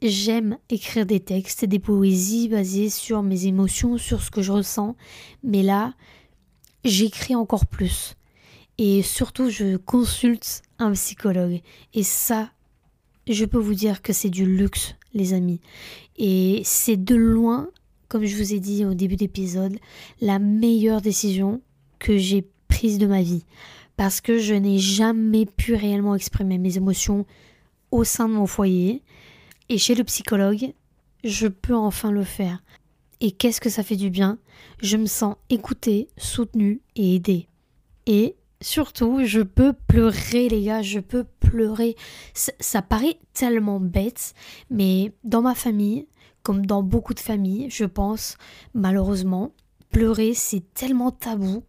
[0.00, 4.94] J'aime écrire des textes, des poésies basées sur mes émotions, sur ce que je ressens.
[5.42, 5.94] Mais là,
[6.84, 8.14] j'écris encore plus.
[8.78, 11.60] Et surtout, je consulte un psychologue.
[11.92, 12.52] Et ça,
[13.26, 15.60] je peux vous dire que c'est du luxe, les amis.
[16.18, 17.68] Et c'est de loin,
[18.06, 19.76] comme je vous ai dit au début d'épisode,
[20.20, 21.60] la meilleure décision
[21.98, 23.44] que j'ai prise de ma vie.
[24.00, 27.26] Parce que je n'ai jamais pu réellement exprimer mes émotions
[27.90, 29.02] au sein de mon foyer.
[29.68, 30.72] Et chez le psychologue,
[31.22, 32.62] je peux enfin le faire.
[33.20, 34.38] Et qu'est-ce que ça fait du bien?
[34.80, 37.46] Je me sens écoutée, soutenue et aidée.
[38.06, 41.94] Et Surtout, je peux pleurer, les gars, je peux pleurer.
[42.32, 44.32] Ça, paraît tellement bête,
[44.70, 46.06] mais dans ma famille,
[46.42, 48.38] comme dans beaucoup de familles, je pense,
[48.72, 49.52] malheureusement,
[49.90, 51.64] pleurer, c'est tellement tabou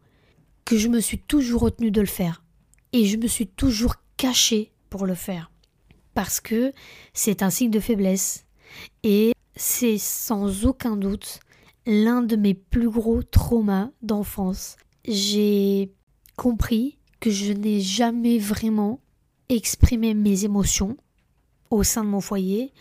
[0.65, 2.43] que je me suis toujours retenue de le faire.
[2.93, 5.51] Et je me suis toujours cachée pour le faire.
[6.13, 6.73] Parce que
[7.13, 8.45] c'est un signe de faiblesse.
[9.03, 11.39] Et c'est sans aucun doute
[11.85, 14.77] l'un de mes plus gros traumas d'enfance.
[15.07, 15.91] J'ai
[16.35, 18.99] compris que je n'ai jamais vraiment
[19.49, 20.97] exprimé mes émotions
[21.69, 22.73] au sein de mon foyer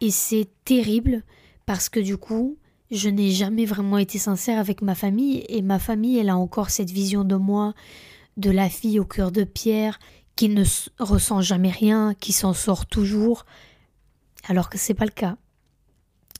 [0.00, 1.22] et c'est terrible
[1.66, 2.58] parce que du coup
[2.90, 6.70] je n'ai jamais vraiment été sincère avec ma famille et ma famille elle a encore
[6.70, 7.74] cette vision de moi
[8.36, 9.98] de la fille au cœur de pierre
[10.36, 10.64] qui ne
[10.98, 13.44] ressent jamais rien, qui s'en sort toujours
[14.48, 15.36] alors que c'est pas le cas.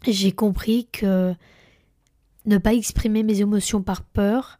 [0.06, 1.34] J'ai compris que
[2.46, 4.58] ne pas exprimer mes émotions par peur,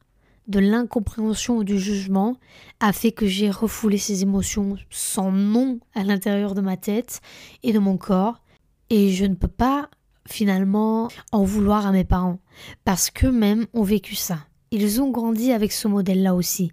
[0.49, 2.37] de l'incompréhension ou du jugement
[2.81, 7.21] a fait que j'ai refoulé ces émotions sans nom à l'intérieur de ma tête
[7.63, 8.43] et de mon corps.
[8.91, 9.91] Et je ne peux pas
[10.29, 12.39] finalement en vouloir à mes parents
[12.85, 14.39] parce qu'eux-mêmes ont vécu ça.
[14.71, 16.71] Ils ont grandi avec ce modèle-là aussi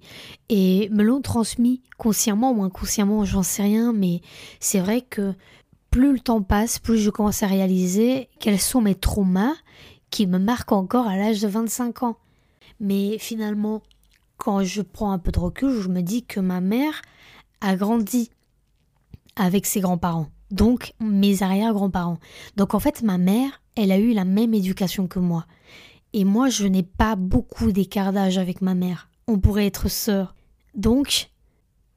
[0.50, 4.22] et me l'ont transmis consciemment ou inconsciemment, j'en sais rien, mais
[4.60, 5.34] c'est vrai que
[5.92, 9.54] plus le temps passe, plus je commence à réaliser quels sont mes traumas
[10.10, 12.18] qui me marquent encore à l'âge de 25 ans.
[12.82, 13.82] Mais finalement,
[14.38, 17.02] quand je prends un peu de recul, je me dis que ma mère
[17.62, 18.30] a grandi
[19.38, 22.20] avec ses grands-parents, donc mes arrière-grands-parents.
[22.56, 25.46] Donc en fait, ma mère, elle a eu la même éducation que moi.
[26.14, 29.10] Et moi, je n'ai pas beaucoup d'écart d'âge avec ma mère.
[29.28, 30.34] On pourrait être sœurs.
[30.74, 31.30] Donc,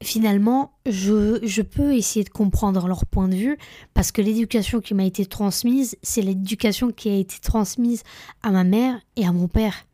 [0.02, 3.58] finalement, je, je, peux essayer de comprendre leur point de vue
[3.94, 8.02] parce que l'éducation qui m'a été transmise, c'est l'éducation qui a été transmise
[8.42, 9.86] à ma mère et à mon père.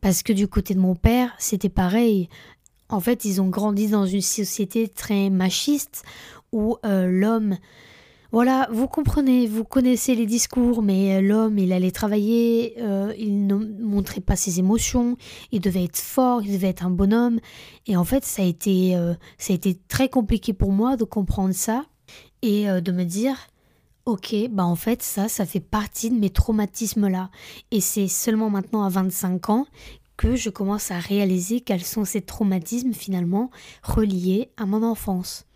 [0.00, 2.28] Parce que du côté de mon père, c'était pareil.
[2.88, 6.02] En fait, ils ont grandi dans une société très machiste
[6.52, 7.56] où euh, l'homme...
[8.30, 13.46] Voilà, vous comprenez, vous connaissez les discours, mais euh, l'homme, il allait travailler, euh, il
[13.46, 15.18] ne montrait pas ses émotions,
[15.50, 17.40] il devait être fort, il devait être un bonhomme.
[17.86, 18.96] Et en fait, ça a été,
[19.36, 21.84] ça a été très compliqué pour moi de comprendre ça
[22.40, 23.36] et de me dire,
[24.06, 27.30] ok, bah en fait ça, ça fait partie de mes traumatismes-là.
[27.70, 29.66] Et c'est seulement maintenant à 25 ans
[30.16, 33.50] que je commence à réaliser quels sont ces traumatismes finalement
[33.82, 35.46] reliés à mon enfance.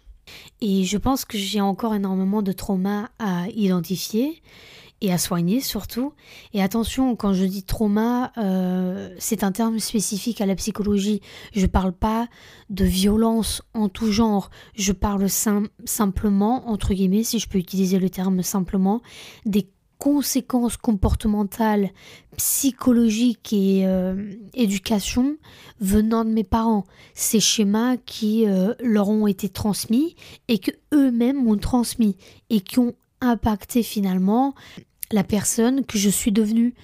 [0.60, 4.42] Et je pense que j'ai encore énormément de traumas à identifier
[5.00, 6.14] et à soigner surtout.
[6.52, 11.20] Et attention, quand je dis trauma, euh, c'est un terme spécifique à la psychologie.
[11.54, 12.28] Je ne parle pas
[12.70, 14.50] de violence en tout genre.
[14.74, 19.02] Je parle simplement, entre guillemets, si je peux utiliser le terme simplement,
[19.44, 21.90] des conséquences comportementales,
[22.36, 25.36] psychologiques et euh, éducation
[25.80, 26.84] venant de mes parents.
[27.14, 30.16] Ces schémas qui euh, leur ont été transmis
[30.48, 32.16] et que eux-mêmes ont transmis
[32.50, 34.54] et qui ont impacté finalement
[35.12, 36.74] la personne que je suis devenue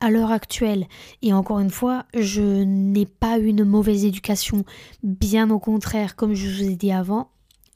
[0.00, 0.86] à l'heure actuelle.
[1.22, 4.64] Et encore une fois, je n'ai pas une mauvaise éducation.
[5.02, 7.30] Bien au contraire, comme je vous ai dit avant,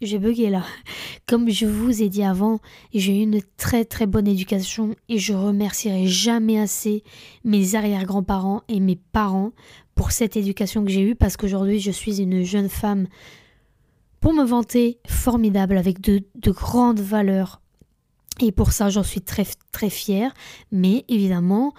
[0.05, 0.65] j'ai bugué là.
[1.27, 2.61] Comme je vous ai dit avant,
[2.93, 7.03] j'ai eu une très très bonne éducation et je remercierai jamais assez
[7.45, 9.53] mes arrière-grands-parents et mes parents
[9.95, 13.07] pour cette éducation que j'ai eue parce qu'aujourd'hui je suis une jeune femme
[14.21, 17.61] pour me vanter formidable avec de, de grandes valeurs
[18.41, 20.35] et pour ça, j'en suis très très fière.
[20.73, 21.73] Mais évidemment,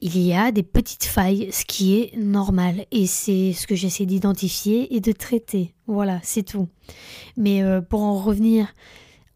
[0.00, 2.86] il y a des petites failles, ce qui est normal.
[2.90, 5.74] Et c'est ce que j'essaie d'identifier et de traiter.
[5.86, 6.68] Voilà, c'est tout.
[7.36, 8.72] Mais euh, pour en revenir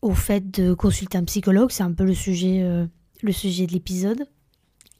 [0.02, 2.86] au fait de consulter un psychologue, c'est un peu le sujet, euh,
[3.22, 4.24] le sujet de l'épisode.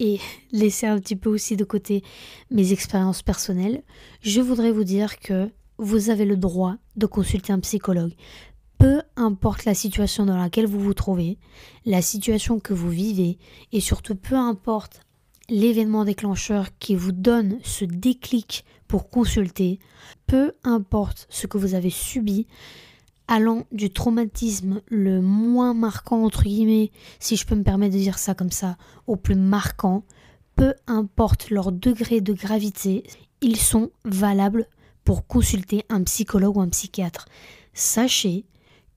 [0.01, 0.19] Et
[0.53, 2.03] laisser un petit peu aussi de côté
[2.51, 3.83] mes expériences personnelles,
[4.21, 5.49] je voudrais vous dire que
[5.79, 8.13] vous avez le droit de consulter un psychologue.
[8.79, 11.39] Peu importe la situation dans laquelle vous vous trouvez,
[11.87, 13.39] la situation que vous vivez,
[13.71, 15.03] et surtout peu importe
[15.53, 19.81] l'événement déclencheur qui vous donne ce déclic pour consulter,
[20.27, 22.47] peu importe ce que vous avez subi,
[23.29, 28.19] allant du traumatisme le moins marquant, entre guillemets, si je peux me permettre de dire
[28.19, 30.05] ça comme ça, au plus marquant,
[30.57, 33.05] peu importe leur degré de gravité,
[33.43, 34.67] ils sont valables
[35.05, 37.27] pour consulter un psychologue ou un psychiatre.
[37.75, 38.47] Sachez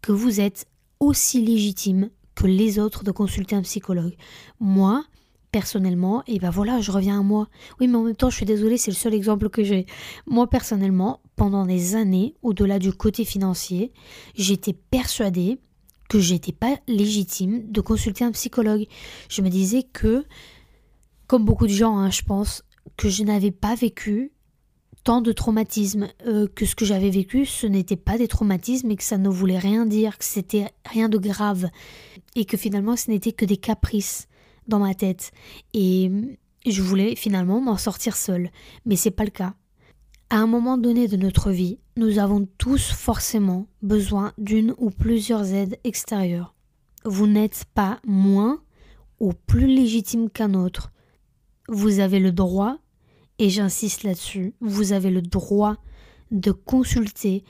[0.02, 0.68] que vous êtes
[1.02, 4.15] aussi légitime que les autres de consulter un psychologue.
[4.62, 5.04] Moi,
[5.56, 7.48] personnellement, et ben voilà, je reviens à moi.
[7.80, 9.86] Oui, mais en même temps, je suis désolée, c'est le seul exemple que j'ai.
[10.28, 13.94] Moi, personnellement, pendant des années, au-delà du côté financier,
[14.36, 15.62] j'étais persuadée
[16.10, 18.86] que j'étais pas légitime de consulter un psychologue.
[19.30, 20.26] Je me disais que,
[21.26, 22.62] comme beaucoup de gens, hein, je pense,
[22.98, 24.34] que je n'avais pas vécu
[25.06, 28.98] tant de traumatismes, euh, que ce que j'avais vécu, ce n'était pas des traumatismes et
[28.98, 31.70] que ça ne voulait rien dire, que c'était rien de grave,
[32.36, 34.28] et que finalement ce n'était que des caprices
[34.67, 35.32] dans ma tête.
[35.73, 36.12] Et
[36.65, 38.49] je voulais finalement m'en sortir seule.
[38.86, 39.54] Mais c'est pas le cas.
[40.30, 45.54] À un moment donné de notre vie, nous avons tous forcément besoin d'une ou plusieurs
[45.54, 46.56] aides extérieures.
[47.06, 48.62] Vous n'êtes pas moins
[49.19, 50.91] ou plus légitime qu'un autre.
[51.69, 52.78] Vous avez le droit,
[53.38, 55.78] et j'insiste là-dessus, vous avez le droit
[56.32, 57.43] de consulter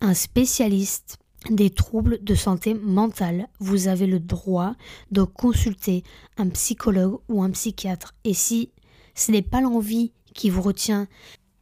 [0.00, 1.18] un spécialiste
[1.50, 4.74] des troubles de santé mentale, vous avez le droit
[5.10, 6.02] de consulter
[6.36, 8.14] un psychologue ou un psychiatre.
[8.24, 8.70] Et si
[9.14, 11.06] ce n'est pas l'envie qui vous retient,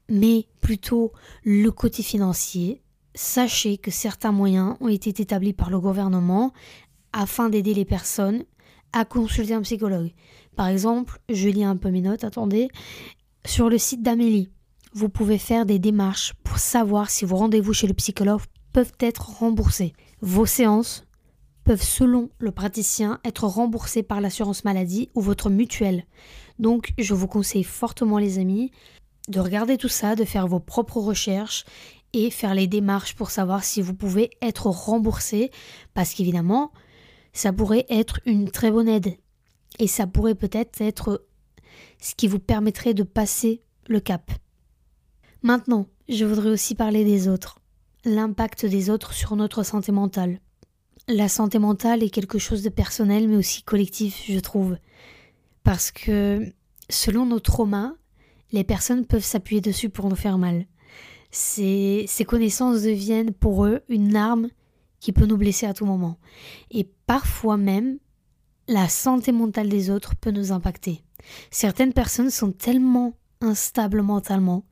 [0.08, 1.12] mais plutôt
[1.44, 2.82] le côté financier,
[3.14, 6.52] sachez que certains moyens ont été établis par le gouvernement
[7.12, 8.44] afin d'aider les personnes
[8.92, 10.12] à consulter un psychologue.
[10.56, 12.68] Par exemple, je lis un peu mes notes, attendez,
[13.44, 14.50] sur le site d'Amélie,
[14.94, 18.42] vous pouvez faire des démarches pour savoir si vos rendez-vous chez le psychologue
[18.72, 19.92] peuvent être remboursés.
[20.20, 21.04] Vos séances
[21.64, 26.04] peuvent, selon le praticien, être remboursées par l'assurance maladie ou votre mutuelle.
[26.58, 28.72] Donc, je vous conseille fortement, les amis,
[29.28, 31.64] de regarder tout ça, de faire vos propres recherches
[32.12, 35.50] et faire les démarches pour savoir si vous pouvez être remboursé,
[35.94, 36.72] parce qu'évidemment,
[37.32, 39.16] ça pourrait être une très bonne aide.
[39.78, 41.26] Et ça pourrait peut-être être
[41.98, 44.30] ce qui vous permettrait de passer le cap.
[45.42, 47.61] Maintenant, je voudrais aussi parler des autres
[48.04, 50.40] l'impact des autres sur notre santé mentale.
[51.08, 54.76] La santé mentale est quelque chose de personnel mais aussi collectif, je trouve.
[55.64, 56.52] Parce que
[56.88, 57.94] selon nos traumas,
[58.52, 60.66] les personnes peuvent s'appuyer dessus pour nous faire mal.
[61.30, 64.48] Ces, ces connaissances deviennent pour eux une arme
[65.00, 66.18] qui peut nous blesser à tout moment.
[66.70, 67.98] Et parfois même,
[68.68, 71.02] la santé mentale des autres peut nous impacter.
[71.50, 74.64] Certaines personnes sont tellement instables mentalement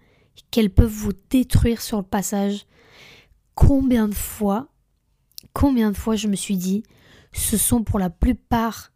[0.50, 2.66] qu'elles peuvent vous détruire sur le passage
[3.54, 4.68] combien de fois,
[5.52, 6.82] combien de fois je me suis dit,
[7.32, 8.92] ce sont pour la plupart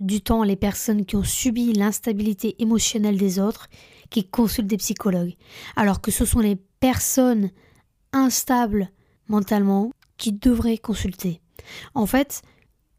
[0.00, 3.68] du temps les personnes qui ont subi l'instabilité émotionnelle des autres
[4.08, 5.34] qui consultent des psychologues,
[5.76, 7.50] alors que ce sont les personnes
[8.12, 8.90] instables
[9.28, 11.40] mentalement qui devraient consulter.
[11.94, 12.42] En fait,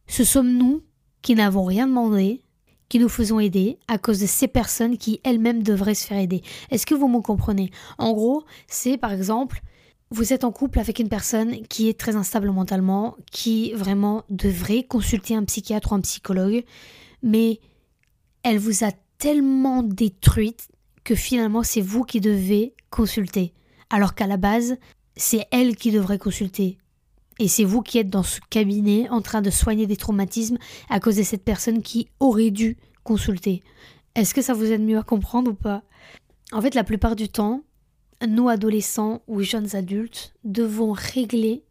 [0.08, 0.84] ce sommes nous
[1.22, 2.42] qui n'avons rien demandé,
[2.88, 6.42] qui nous faisons aider à cause de ces personnes qui elles-mêmes devraient se faire aider.
[6.70, 7.72] Est-ce que vous me comprenez?
[7.98, 9.62] En gros, c'est par exemple
[10.12, 14.84] vous êtes en couple avec une personne qui est très instable mentalement, qui vraiment devrait
[14.84, 16.66] consulter un psychiatre ou un psychologue,
[17.24, 17.62] mais
[18.44, 20.68] elle vous a tellement détruite
[21.06, 23.54] que finalement c'est vous qui devez consulter.
[23.90, 24.78] Alors qu'à la base,
[25.16, 26.78] c'est elle qui devrait consulter.
[27.40, 30.58] Et c'est vous qui êtes dans ce cabinet en train de soigner des traumatismes
[30.90, 33.64] à cause de cette personne qui aurait dû consulter.
[34.16, 35.84] Est-ce que ça vous aide mieux à comprendre ou pas?
[36.52, 37.64] En fait, la plupart du temps,
[38.28, 41.64] nous, adolescents ou jeunes adultes, devons régler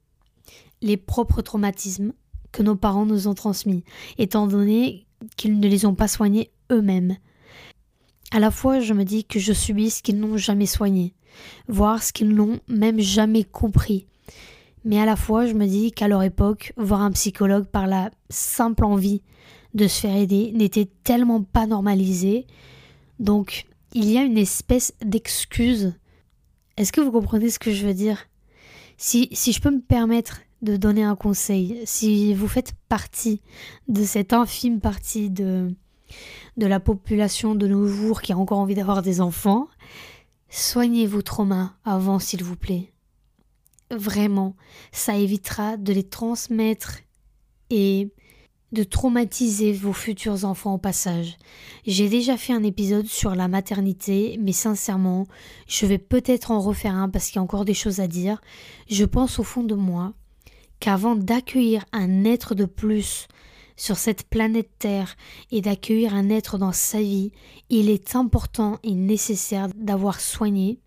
[0.82, 2.12] les propres traumatismes
[2.52, 3.84] que nos parents nous ont transmis,
[4.18, 7.16] étant donné qu'ils ne les ont pas soignés eux-mêmes.
[8.32, 11.14] À la fois, je me dis que je subis ce qu'ils n'ont jamais soigné,
[11.68, 14.06] voire ce qu'ils n'ont même jamais compris.
[14.84, 18.10] Mais à la fois, je me dis qu'à leur époque, voir un psychologue par la
[18.30, 19.22] simple envie
[19.74, 22.46] de se faire aider n'était tellement pas normalisé.
[23.18, 25.94] Donc, il y a une espèce d'excuse
[26.80, 28.26] est-ce que vous comprenez ce que je veux dire?
[28.96, 33.42] Si, si je peux me permettre de donner un conseil, si vous faites partie
[33.88, 35.74] de cette infime partie de,
[36.56, 39.68] de la population de nos jours qui a encore envie d'avoir des enfants,
[40.48, 42.94] soignez vos traumas avant, s'il vous plaît.
[43.90, 44.56] Vraiment,
[44.90, 47.00] ça évitera de les transmettre
[47.68, 48.10] et
[48.72, 51.36] de traumatiser vos futurs enfants au passage.
[51.86, 55.26] J'ai déjà fait un épisode sur la maternité, mais sincèrement,
[55.66, 58.40] je vais peut-être en refaire un parce qu'il y a encore des choses à dire.
[58.88, 60.12] Je pense au fond de moi
[60.78, 63.28] qu'avant d'accueillir un être de plus
[63.76, 65.16] sur cette planète Terre
[65.50, 67.32] et d'accueillir un être dans sa vie,
[67.70, 70.80] il est important et nécessaire d'avoir soigné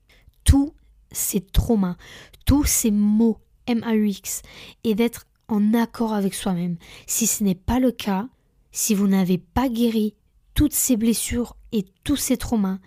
[0.44, 0.74] tous
[1.12, 1.98] ces traumas,
[2.46, 4.42] tous ces mots MAUX
[4.84, 6.78] et d'être en accord avec soi-même.
[7.08, 8.28] Si ce n'est pas le cas,
[8.72, 10.16] si vous n'avez pas guéri
[10.54, 12.80] toutes ces blessures et tous ces traumas,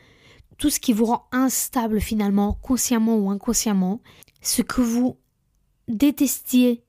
[0.58, 4.00] tout ce qui vous rend instable finalement, consciemment ou inconsciemment,
[4.40, 5.18] ce que vous
[5.88, 6.82] détestiez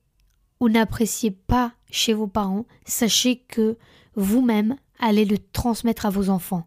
[0.60, 3.76] ou n'appréciez pas chez vos parents, sachez que
[4.16, 6.66] vous-même allez le transmettre à vos enfants.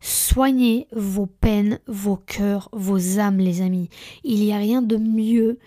[0.00, 3.90] Soignez vos peines, vos cœurs, vos âmes, les amis.
[4.24, 5.58] Il n'y a rien de mieux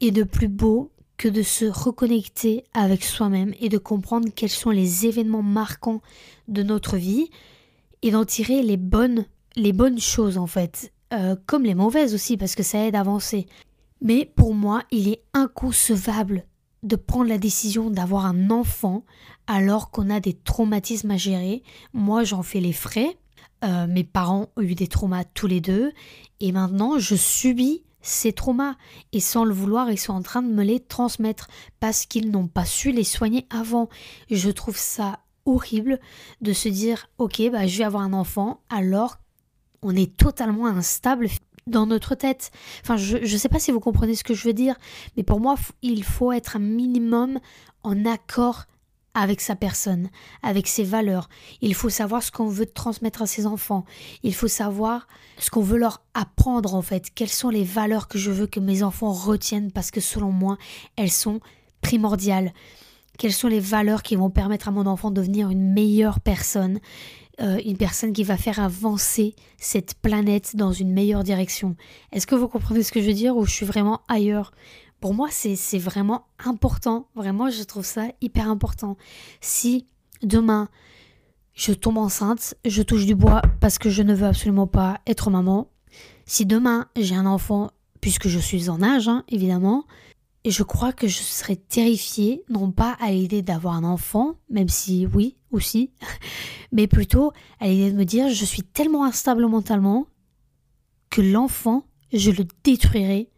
[0.00, 4.70] et de plus beau que de se reconnecter avec soi-même et de comprendre quels sont
[4.70, 6.02] les événements marquants
[6.48, 7.30] de notre vie
[8.02, 9.24] et d'en tirer les bonnes,
[9.56, 13.00] les bonnes choses en fait, euh, comme les mauvaises aussi parce que ça aide à
[13.00, 13.46] avancer.
[14.02, 16.44] Mais pour moi, il est inconcevable
[16.82, 19.04] de prendre la décision d'avoir un enfant
[19.46, 21.62] alors qu'on a des traumatismes à gérer.
[21.92, 23.16] Moi, j'en fais les frais.
[23.64, 25.92] Euh, mes parents ont eu des traumas tous les deux
[26.40, 28.76] et maintenant je subis ces traumas
[29.12, 31.48] et sans le vouloir ils sont en train de me les transmettre
[31.80, 33.88] parce qu'ils n'ont pas su les soigner avant.
[34.30, 36.00] Je trouve ça horrible
[36.40, 39.18] de se dire ok bah je vais avoir un enfant alors
[39.82, 41.28] on est totalement instable
[41.66, 42.50] dans notre tête.
[42.82, 44.76] Enfin je ne sais pas si vous comprenez ce que je veux dire
[45.16, 47.40] mais pour moi il faut être un minimum
[47.82, 48.66] en accord
[49.16, 50.10] avec sa personne,
[50.42, 51.28] avec ses valeurs.
[51.62, 53.86] Il faut savoir ce qu'on veut transmettre à ses enfants.
[54.22, 57.10] Il faut savoir ce qu'on veut leur apprendre en fait.
[57.14, 60.58] Quelles sont les valeurs que je veux que mes enfants retiennent parce que selon moi,
[60.96, 61.40] elles sont
[61.80, 62.52] primordiales.
[63.18, 66.78] Quelles sont les valeurs qui vont permettre à mon enfant de devenir une meilleure personne,
[67.40, 71.74] euh, une personne qui va faire avancer cette planète dans une meilleure direction?
[72.12, 74.52] Est-ce que vous comprenez ce que je veux dire ou je suis vraiment ailleurs?
[75.00, 77.08] Pour moi, c'est vraiment important.
[77.14, 78.96] Vraiment, je trouve ça hyper important.
[79.40, 79.86] Si
[80.22, 80.68] demain,
[81.54, 85.30] je tombe enceinte, je touche du bois parce que je ne veux absolument pas être
[85.30, 85.70] maman.
[86.24, 89.84] Si demain, j'ai un enfant, puisque je suis en âge, hein, évidemment,
[90.44, 94.68] et je crois que je serais terrifiée, non pas à l'idée d'avoir un enfant, même
[94.68, 95.90] si oui, aussi,
[96.72, 100.06] mais plutôt à l'idée de me dire je suis tellement instable mentalement
[101.10, 103.30] que l'enfant, je le détruirai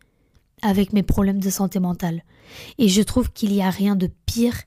[0.63, 2.23] avec mes problèmes de santé mentale.
[2.79, 4.63] Et je trouve qu'il n'y a rien de pire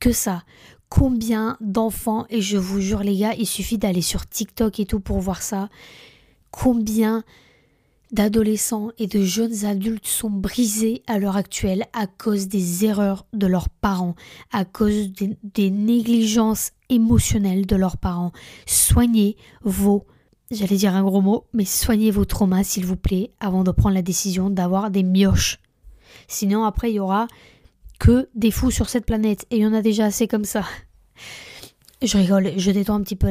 [0.00, 0.42] que ça.
[0.88, 5.00] Combien d'enfants, et je vous jure les gars, il suffit d'aller sur TikTok et tout
[5.00, 5.68] pour voir ça,
[6.50, 7.24] combien
[8.12, 13.46] d'adolescents et de jeunes adultes sont brisés à l'heure actuelle à cause des erreurs de
[13.46, 14.14] leurs parents,
[14.52, 18.32] à cause des, des négligences émotionnelles de leurs parents.
[18.66, 20.06] Soignez vos
[20.52, 23.94] j'allais dire un gros mot, mais soignez vos traumas s'il vous plaît avant de prendre
[23.94, 25.58] la décision d'avoir des mioches.
[26.28, 27.26] Sinon après il y aura
[27.98, 30.64] que des fous sur cette planète et il y en a déjà assez comme ça.
[32.02, 33.30] Je rigole, je détends un petit peu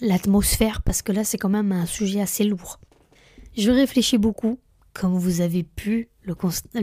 [0.00, 2.78] l'atmosphère parce que là c'est quand même un sujet assez lourd.
[3.56, 4.58] Je réfléchis beaucoup,
[4.92, 6.34] comme vous avez pu le,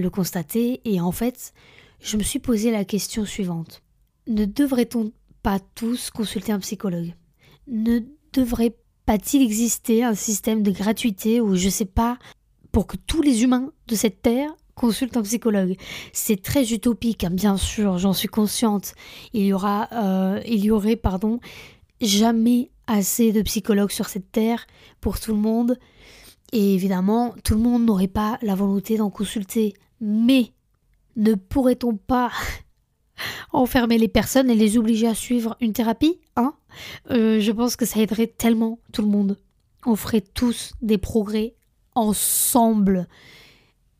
[0.10, 1.54] constater, et en fait
[2.00, 3.84] je me suis posé la question suivante.
[4.28, 5.12] Ne devrait-on
[5.44, 7.13] pas tous consulter un psychologue?
[7.67, 8.00] Ne
[8.34, 8.76] devrait
[9.08, 12.18] va-t-il exister un système de gratuité ou je sais pas
[12.72, 15.76] pour que tous les humains de cette terre consultent un psychologue?
[16.14, 18.94] C'est très utopique, hein, bien sûr, j'en suis consciente.
[19.34, 21.40] Il y aura, euh, il y aurait, pardon,
[22.00, 24.66] jamais assez de psychologues sur cette terre
[25.00, 25.78] pour tout le monde.
[26.52, 29.74] Et évidemment, tout le monde n'aurait pas la volonté d'en consulter.
[30.02, 30.52] Mais
[31.16, 32.32] ne pourrait-on pas
[33.54, 36.54] enfermer les personnes et les obliger à suivre une thérapie, hein?
[37.10, 39.38] Euh, Je pense que ça aiderait tellement tout le monde.
[39.86, 41.56] On ferait tous des progrès
[41.96, 43.08] ensemble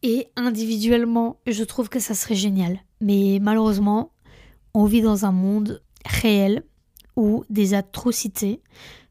[0.04, 1.40] et individuellement.
[1.48, 2.80] Je trouve que ça serait génial.
[3.02, 4.12] Mais malheureusement,
[4.74, 6.64] on vit dans un monde réel
[7.16, 8.62] où des atrocités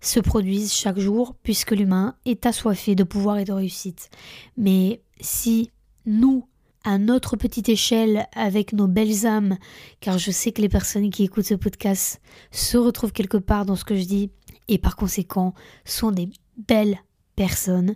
[0.00, 4.10] se produisent chaque jour puisque l'humain est assoiffé de pouvoir et de réussite.
[4.56, 5.70] Mais si
[6.06, 6.46] nous,
[6.84, 9.58] à notre petite échelle avec nos belles âmes,
[10.00, 12.20] car je sais que les personnes qui écoutent ce podcast
[12.50, 14.30] se retrouvent quelque part dans ce que je dis
[14.68, 15.54] et par conséquent
[15.84, 16.98] sont des belles
[17.36, 17.94] personnes.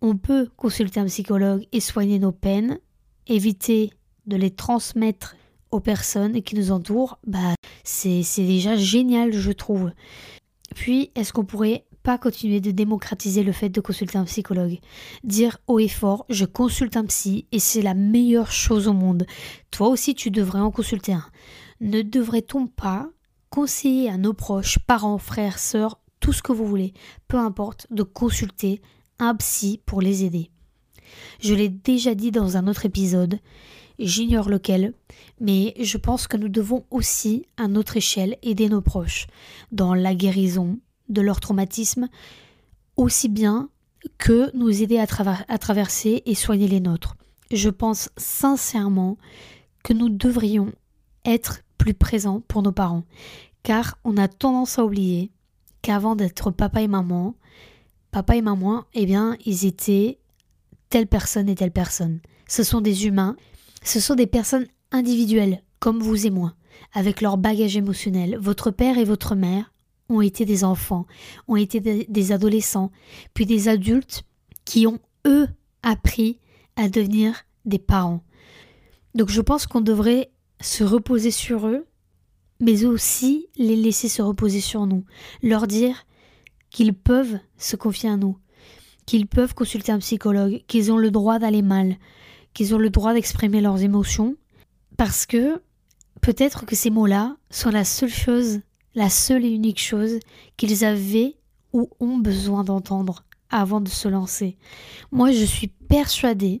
[0.00, 2.78] On peut consulter un psychologue et soigner nos peines,
[3.26, 3.90] éviter
[4.26, 5.36] de les transmettre
[5.70, 9.90] aux personnes qui nous entourent, bah c'est déjà génial je trouve.
[10.74, 14.78] Puis est-ce qu'on pourrait pas continuer de démocratiser le fait de consulter un psychologue.
[15.24, 19.26] Dire haut et fort, je consulte un psy et c'est la meilleure chose au monde.
[19.70, 21.24] Toi aussi, tu devrais en consulter un.
[21.80, 23.08] ne devrait-on pas
[23.50, 26.92] conseiller à nos proches, parents, frères, sœurs, tout ce que vous voulez,
[27.28, 28.80] peu importe, de consulter
[29.18, 30.50] un psy pour les aider?
[31.40, 33.38] Je l'ai déjà dit dans un autre épisode,
[33.98, 34.94] j'ignore lequel,
[35.40, 39.26] mais je pense que nous devons aussi, à notre échelle, aider nos proches
[39.70, 40.78] dans la guérison
[41.08, 42.08] de leur traumatisme,
[42.96, 43.68] aussi bien
[44.18, 45.06] que nous aider à,
[45.48, 47.16] à traverser et soigner les nôtres.
[47.50, 49.16] Je pense sincèrement
[49.84, 50.72] que nous devrions
[51.24, 53.04] être plus présents pour nos parents,
[53.62, 55.30] car on a tendance à oublier
[55.82, 57.34] qu'avant d'être papa et maman,
[58.10, 60.18] papa et maman, eh bien, ils étaient
[60.88, 62.20] telle personne et telle personne.
[62.46, 63.36] Ce sont des humains,
[63.82, 66.54] ce sont des personnes individuelles, comme vous et moi,
[66.92, 68.36] avec leur bagage émotionnel.
[68.38, 69.72] Votre père et votre mère
[70.08, 71.06] ont été des enfants,
[71.48, 72.90] ont été des adolescents,
[73.34, 74.24] puis des adultes
[74.64, 75.48] qui ont, eux,
[75.82, 76.38] appris
[76.76, 78.22] à devenir des parents.
[79.14, 80.30] Donc je pense qu'on devrait
[80.60, 81.86] se reposer sur eux,
[82.60, 85.04] mais aussi les laisser se reposer sur nous,
[85.42, 86.06] leur dire
[86.70, 88.38] qu'ils peuvent se confier à nous,
[89.06, 91.96] qu'ils peuvent consulter un psychologue, qu'ils ont le droit d'aller mal,
[92.54, 94.36] qu'ils ont le droit d'exprimer leurs émotions,
[94.96, 95.60] parce que
[96.20, 98.60] peut-être que ces mots-là sont la seule chose,
[98.94, 100.18] la seule et unique chose
[100.56, 101.36] qu'ils avaient
[101.72, 104.56] ou ont besoin d'entendre avant de se lancer.
[105.10, 106.60] Moi, je suis persuadée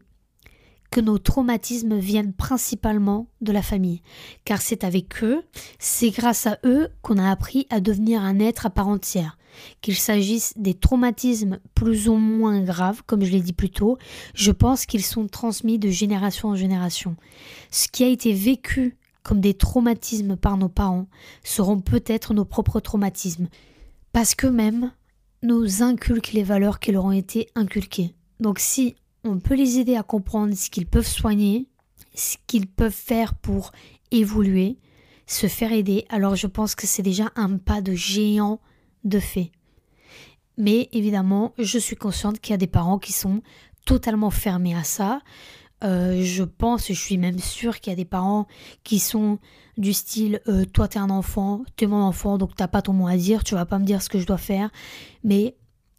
[0.92, 4.02] que nos traumatismes viennent principalement de la famille,
[4.44, 5.42] car c'est avec eux,
[5.78, 9.38] c'est grâce à eux qu'on a appris à devenir un être à part entière.
[9.80, 13.98] Qu'il s'agisse des traumatismes plus ou moins graves, comme je l'ai dit plus tôt,
[14.34, 17.16] je pense qu'ils sont transmis de génération en génération.
[17.70, 21.08] Ce qui a été vécu comme des traumatismes par nos parents
[21.44, 23.48] seront peut-être nos propres traumatismes,
[24.12, 24.92] parce qu'eux-mêmes
[25.42, 28.14] nous inculquent les valeurs qui leur ont été inculquées.
[28.40, 28.94] Donc si
[29.24, 31.68] on peut les aider à comprendre ce qu'ils peuvent soigner,
[32.14, 33.72] ce qu'ils peuvent faire pour
[34.10, 34.78] évoluer,
[35.26, 38.60] se faire aider, alors je pense que c'est déjà un pas de géant
[39.04, 39.52] de fait.
[40.58, 43.42] Mais évidemment, je suis consciente qu'il y a des parents qui sont
[43.86, 45.20] totalement fermés à ça.
[45.84, 48.46] Euh, je pense, je suis même sûre qu'il y a des parents
[48.84, 49.38] qui sont
[49.78, 53.06] du style euh, toi t'es un enfant, t'es mon enfant, donc t'as pas ton mot
[53.06, 54.70] à dire, tu vas pas me dire ce que je dois faire.
[55.24, 55.56] Mais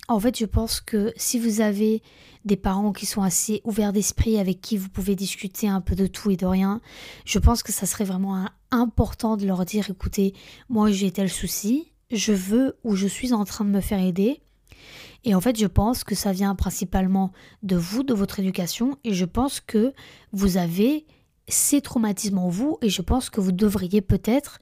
[0.07, 2.01] en fait, je pense que si vous avez
[2.45, 6.07] des parents qui sont assez ouverts d'esprit, avec qui vous pouvez discuter un peu de
[6.07, 6.81] tout et de rien,
[7.25, 10.33] je pense que ça serait vraiment important de leur dire, écoutez,
[10.69, 14.41] moi j'ai tel souci, je veux ou je suis en train de me faire aider.
[15.23, 19.13] Et en fait, je pense que ça vient principalement de vous, de votre éducation, et
[19.13, 19.93] je pense que
[20.31, 21.05] vous avez
[21.47, 24.59] ces traumatismes en vous, et je pense que vous devriez peut-être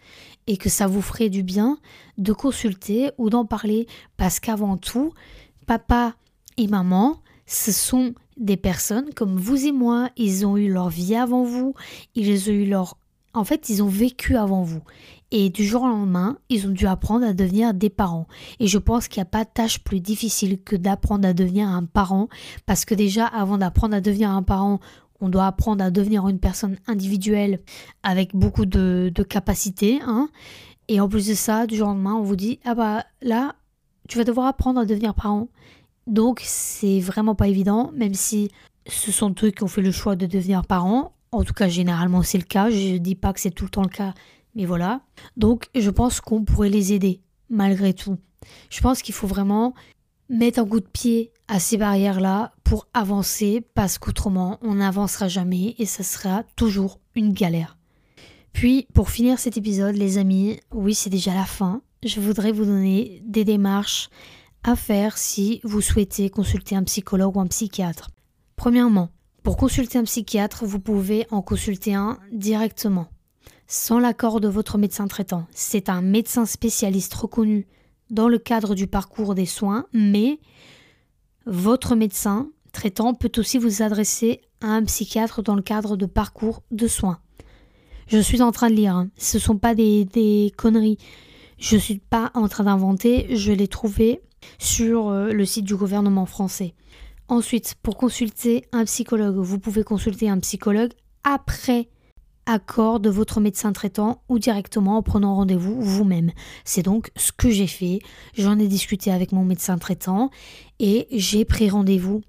[0.47, 1.78] et que ça vous ferait du bien
[2.18, 3.88] de consulter ou d'en parler.
[4.18, 5.14] Parce qu'avant tout,
[5.68, 6.16] papa
[6.57, 11.16] et maman, ce sont des personnes comme vous et moi, ils ont eu leur vie
[11.16, 11.76] avant vous,
[12.16, 12.97] ils ont eu leur
[13.34, 14.82] en fait, ils ont vécu avant vous.
[15.32, 18.28] Et du jour au lendemain, ils ont dû apprendre à devenir des parents.
[18.60, 21.70] Et je pense qu'il n'y a pas de tâche plus difficile que d'apprendre à devenir
[21.70, 22.28] un parent.
[22.66, 24.82] Parce que déjà, avant d'apprendre à devenir un parent,
[25.22, 27.62] on doit apprendre à devenir une personne individuelle
[28.04, 30.02] avec beaucoup de, capacités.
[30.06, 30.30] Hein.
[30.90, 33.56] Et en plus de ça, du jour au lendemain, on vous dit Ah bah là,
[34.10, 35.48] tu vas devoir apprendre à devenir parent.
[36.08, 38.52] Donc c'est vraiment pas évident, même si
[38.88, 41.14] ce sont eux qui ont fait le choix de devenir parents.
[41.32, 42.70] En tout cas, généralement c'est le cas.
[42.70, 44.14] Je ne dis pas que c'est tout le temps le cas,
[44.56, 45.02] mais voilà.
[45.38, 48.18] Donc je pense qu'on pourrait les aider, malgré tout.
[48.70, 49.74] Je pense qu'il faut vraiment
[50.30, 55.76] mettre un coup de pied à ces barrières-là pour avancer parce qu'autrement on n'avancera jamais
[55.78, 57.78] et ça sera toujours une galère.
[58.54, 62.66] Puis pour finir cet épisode les amis, oui c'est déjà la fin, je voudrais vous
[62.66, 64.10] donner des démarches
[64.64, 68.10] à faire si vous souhaitez consulter un psychologue ou un psychiatre.
[68.56, 69.10] Premièrement,
[69.43, 73.08] pour consulter un psychiatre, vous pouvez en consulter un directement,
[73.72, 75.48] sans l'accord de votre médecin traitant.
[75.54, 77.68] C'est un médecin spécialiste reconnu
[78.10, 80.40] dans le cadre du parcours des soins, mais
[81.46, 86.64] votre médecin traitant peut aussi vous adresser à un psychiatre dans le cadre de parcours
[86.72, 87.20] de soins.
[88.08, 89.10] Je suis en train de lire, hein.
[89.16, 90.98] ce ne sont pas des, conneries.
[91.58, 94.20] Je ne suis pas en train d'inventer, je l'ai trouvé
[94.60, 96.74] sur euh, le site du gouvernement français.
[97.30, 100.92] Ensuite, pour consulter un psychologue, vous pouvez consulter un psychologue
[101.24, 101.88] après
[102.52, 106.32] accord de votre médecin traitant ou directement en prenant rendez-vous vous-même.
[106.66, 107.99] C'est donc ce que j'ai fait.
[108.38, 110.30] J'en ai discuté avec mon médecin traitant
[110.80, 112.22] et j'ai pris rendez-vous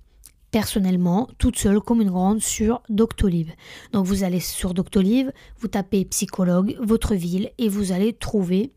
[0.53, 3.49] personnellement, toute seule comme une grande sur Doctolib.
[3.93, 8.73] Donc vous allez sur Doctolib, vous tapez psychologue, votre ville et vous allez trouver.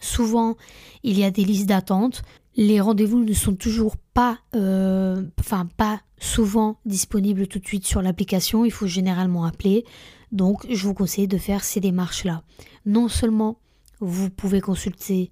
[0.00, 0.56] Souvent,
[1.02, 2.22] il y a des listes d'attente.
[2.56, 8.00] Les rendez-vous ne sont toujours pas, euh, enfin pas souvent disponibles tout de suite sur
[8.00, 8.64] l'application.
[8.64, 9.84] Il faut généralement appeler.
[10.32, 12.42] Donc, je vous conseille de faire ces démarches-là.
[12.84, 13.58] Non seulement
[14.00, 15.30] vous pouvez consulter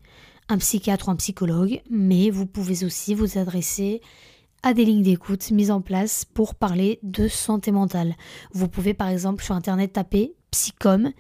[0.48, 4.00] un psychiatre ou un psychologue, mais vous pouvez aussi vous adresser
[4.62, 8.16] à des lignes d'écoute mises en place pour parler de santé mentale.
[8.52, 11.12] Vous pouvez par exemple sur internet taper Psycom.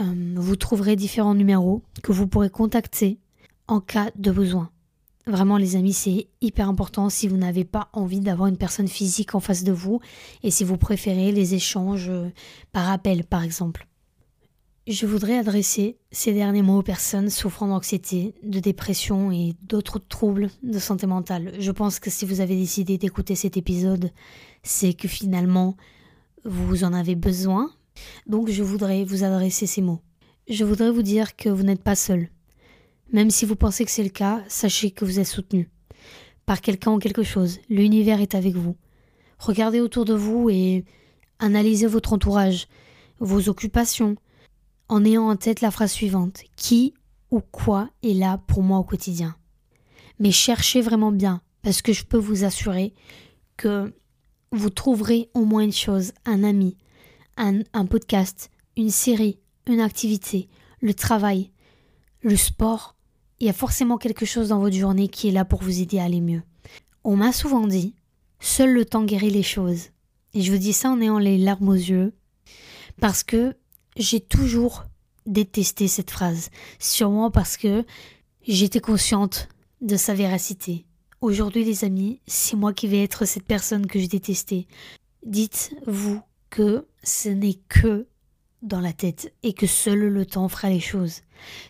[0.00, 3.18] Euh, vous trouverez différents numéros que vous pourrez contacter
[3.68, 4.70] en cas de besoin.
[5.30, 9.36] Vraiment les amis, c'est hyper important si vous n'avez pas envie d'avoir une personne physique
[9.36, 10.00] en face de vous
[10.42, 12.32] et si vous préférez les échanges euh,
[12.72, 13.86] par appel par exemple.
[14.88, 20.50] Je voudrais adresser ces derniers mots aux personnes souffrant d'anxiété, de dépression et d'autres troubles
[20.64, 21.52] de santé mentale.
[21.60, 24.10] Je pense que si vous avez décidé d'écouter cet épisode,
[24.64, 25.76] c'est que finalement
[26.44, 27.70] vous en avez besoin.
[28.26, 30.00] Donc je voudrais vous adresser ces mots.
[30.48, 32.30] Je voudrais vous dire que vous n'êtes pas seul.
[33.12, 35.68] Même si vous pensez que c'est le cas, sachez que vous êtes soutenu
[36.46, 37.58] par quelqu'un ou quelque chose.
[37.68, 38.76] L'univers est avec vous.
[39.38, 40.84] Regardez autour de vous et
[41.38, 42.66] analysez votre entourage,
[43.20, 44.16] vos occupations,
[44.88, 46.94] en ayant en tête la phrase suivante Qui
[47.30, 49.36] ou quoi est là pour moi au quotidien?
[50.18, 52.92] Mais cherchez vraiment bien, parce que je peux vous assurer
[53.56, 53.94] que
[54.52, 56.76] vous trouverez au moins une chose, un ami,
[57.36, 60.48] un, podcast, une série, une activité,
[60.80, 61.52] le travail,
[62.22, 62.96] le sport.
[63.40, 65.98] Il y a forcément quelque chose dans votre journée qui est là pour vous aider
[65.98, 66.42] à aller mieux.
[67.04, 67.94] On m'a souvent dit,
[68.38, 69.88] seul le temps guérit les choses.
[70.34, 72.12] Et je vous dis ça en ayant les larmes aux yeux,
[73.00, 73.56] parce que
[73.96, 74.84] j'ai toujours
[75.24, 77.84] détesté cette phrase, sûrement parce que
[78.46, 79.48] j'étais consciente
[79.80, 80.84] de sa véracité.
[81.22, 84.66] Aujourd'hui, les amis, c'est moi qui vais être cette personne que je détestais.
[85.24, 86.20] Dites-vous
[86.50, 88.06] que ce n'est que
[88.62, 91.22] dans la tête et que seul le temps fera les choses.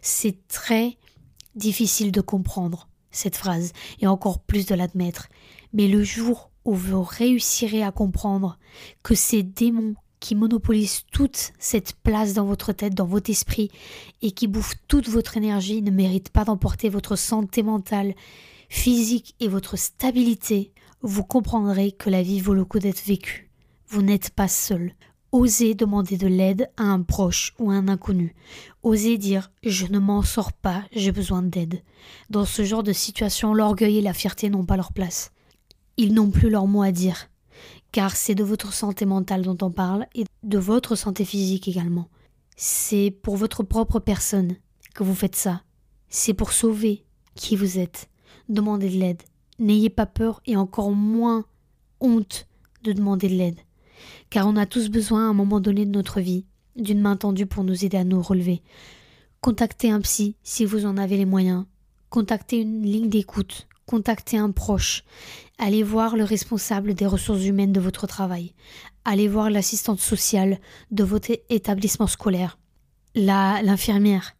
[0.02, 0.96] C'est très
[1.54, 5.28] difficile de comprendre cette phrase et encore plus de l'admettre.
[5.72, 8.58] Mais le jour où vous réussirez à comprendre
[9.02, 13.70] que ces démons qui monopolise toute cette place dans votre tête, dans votre esprit,
[14.20, 18.14] et qui bouffe toute votre énergie, ne mérite pas d'emporter votre santé mentale,
[18.68, 20.72] physique et votre stabilité,
[21.02, 23.50] vous comprendrez que la vie vaut le coup d'être vécue.
[23.88, 24.92] Vous n'êtes pas seul.
[25.32, 28.34] Osez demander de l'aide à un proche ou à un inconnu.
[28.82, 31.82] Osez dire je ne m'en sors pas, j'ai besoin d'aide.
[32.30, 35.32] Dans ce genre de situation, l'orgueil et la fierté n'ont pas leur place.
[35.96, 37.30] Ils n'ont plus leur mot à dire
[37.92, 42.08] car c'est de votre santé mentale dont on parle et de votre santé physique également.
[42.56, 44.56] C'est pour votre propre personne
[44.94, 45.62] que vous faites ça.
[46.08, 47.04] C'est pour sauver
[47.34, 48.08] qui vous êtes.
[48.48, 49.22] Demandez de l'aide.
[49.58, 51.44] N'ayez pas peur et encore moins
[52.00, 52.46] honte
[52.82, 53.60] de demander de l'aide.
[54.30, 56.44] Car on a tous besoin à un moment donné de notre vie
[56.76, 58.62] d'une main tendue pour nous aider à nous relever.
[59.40, 61.64] Contactez un psy si vous en avez les moyens.
[62.10, 65.02] Contactez une ligne d'écoute contactez un proche,
[65.58, 68.54] allez voir le responsable des ressources humaines de votre travail,
[69.04, 70.60] allez voir l'assistante sociale
[70.92, 72.56] de votre établissement scolaire,
[73.16, 74.36] l'infirmière.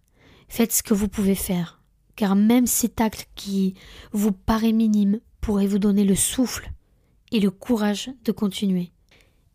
[0.47, 1.83] Faites ce que vous pouvez faire,
[2.15, 3.75] car même cet acte qui
[4.13, 6.71] vous paraît minime pourrait vous donner le souffle
[7.33, 8.93] et le courage de continuer.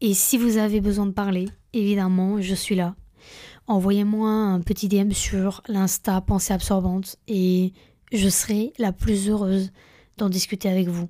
[0.02, 2.96] Et si vous avez besoin de parler, évidemment, je suis là.
[3.68, 7.74] Envoyez-moi un petit DM sur l'Insta Pensée Absorbante et
[8.12, 9.72] je serai la plus heureuse
[10.18, 11.10] d'en discuter avec vous.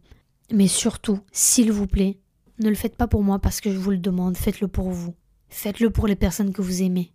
[0.52, 2.20] Mais surtout, s'il vous plaît,
[2.60, 5.14] ne le faites pas pour moi parce que je vous le demande, faites-le pour vous.
[5.50, 7.12] Faites-le pour les personnes que vous aimez.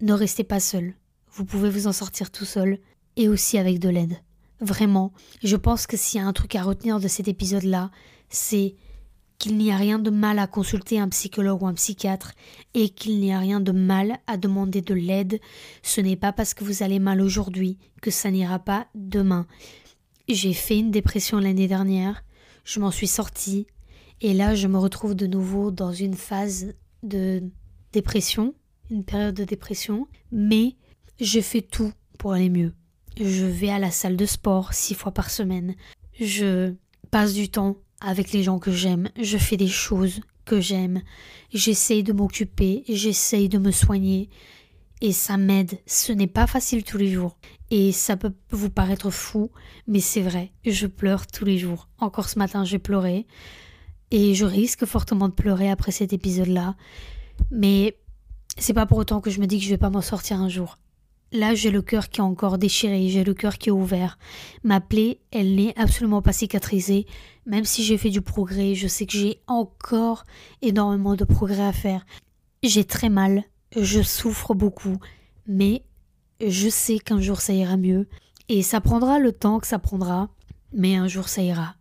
[0.00, 0.94] Ne restez pas seul.
[1.32, 2.78] Vous pouvez vous en sortir tout seul
[3.16, 4.18] et aussi avec de l'aide.
[4.60, 5.12] Vraiment,
[5.42, 7.90] je pense que s'il y a un truc à retenir de cet épisode-là,
[8.28, 8.74] c'est
[9.42, 12.30] qu'il n'y a rien de mal à consulter un psychologue ou un psychiatre
[12.74, 15.40] et qu'il n'y a rien de mal à demander de l'aide.
[15.82, 19.48] Ce n'est pas parce que vous allez mal aujourd'hui que ça n'ira pas demain.
[20.28, 22.22] J'ai fait une dépression l'année dernière,
[22.62, 23.66] je m'en suis sortie
[24.20, 27.42] et là je me retrouve de nouveau dans une phase de
[27.92, 28.54] dépression,
[28.92, 30.76] une période de dépression, mais
[31.20, 32.74] je fais tout pour aller mieux.
[33.20, 35.74] Je vais à la salle de sport six fois par semaine.
[36.20, 36.74] Je
[37.10, 41.02] passe du temps avec les gens que j'aime, je fais des choses que j'aime,
[41.52, 44.28] j'essaye de m'occuper, j'essaye de me soigner,
[45.00, 45.80] et ça m'aide.
[45.86, 47.36] Ce n'est pas facile tous les jours,
[47.70, 49.50] et ça peut vous paraître fou,
[49.86, 51.88] mais c'est vrai, je pleure tous les jours.
[51.98, 53.26] Encore ce matin, j'ai pleuré,
[54.10, 56.76] et je risque fortement de pleurer après cet épisode-là,
[57.50, 57.96] mais
[58.58, 60.48] c'est pas pour autant que je me dis que je vais pas m'en sortir un
[60.48, 60.78] jour.
[61.32, 64.18] Là, j'ai le cœur qui est encore déchiré, j'ai le cœur qui est ouvert.
[64.64, 67.06] Ma plaie, elle n'est absolument pas cicatrisée.
[67.46, 70.24] Même si j'ai fait du progrès, je sais que j'ai encore
[70.60, 72.04] énormément de progrès à faire.
[72.62, 74.98] J'ai très mal, je souffre beaucoup,
[75.46, 75.84] mais
[76.46, 78.08] je sais qu'un jour ça ira mieux.
[78.50, 80.28] Et ça prendra le temps que ça prendra,
[80.74, 81.76] mais un jour ça ira.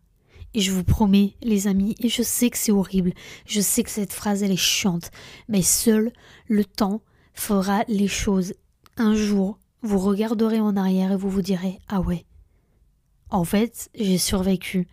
[0.54, 3.12] Et je vous promets, les amis, et je sais que c'est horrible,
[3.46, 5.12] je sais que cette phrase elle est chiante,
[5.50, 6.14] mais seul
[6.48, 7.02] le temps
[7.34, 8.54] fera les choses.
[8.98, 12.26] Un jour, vous regarderez en arrière et vous vous direz Ah ouais.
[13.30, 14.88] En fait, j'ai survécu.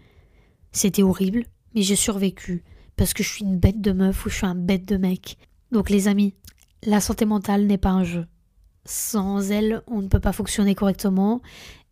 [0.73, 1.45] C'était horrible,
[1.75, 2.63] mais j'ai survécu
[2.97, 5.37] parce que je suis une bête de meuf ou je suis un bête de mec.
[5.73, 6.35] Donc les amis,
[6.85, 8.27] la santé mentale n'est pas un jeu.
[8.85, 11.41] Sans elle, on ne peut pas fonctionner correctement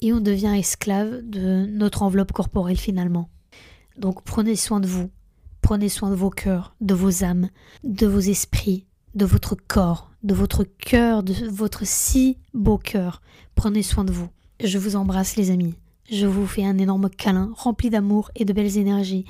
[0.01, 3.29] et on devient esclave de notre enveloppe corporelle finalement.
[3.99, 5.11] Donc prenez soin de vous,
[5.61, 7.49] prenez soin de vos cœurs, de vos âmes,
[7.83, 13.21] de vos esprits, de votre corps, de votre cœur, de votre si beau cœur.
[13.55, 14.29] Prenez soin de vous.
[14.63, 15.75] Je vous embrasse les amis.
[16.11, 19.25] Je vous fais un énorme câlin rempli d'amour et de belles énergies.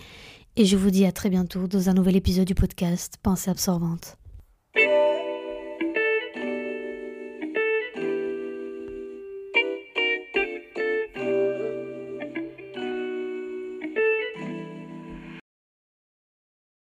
[0.57, 4.16] Et je vous dis à très bientôt dans un nouvel épisode du podcast Pensée absorbante.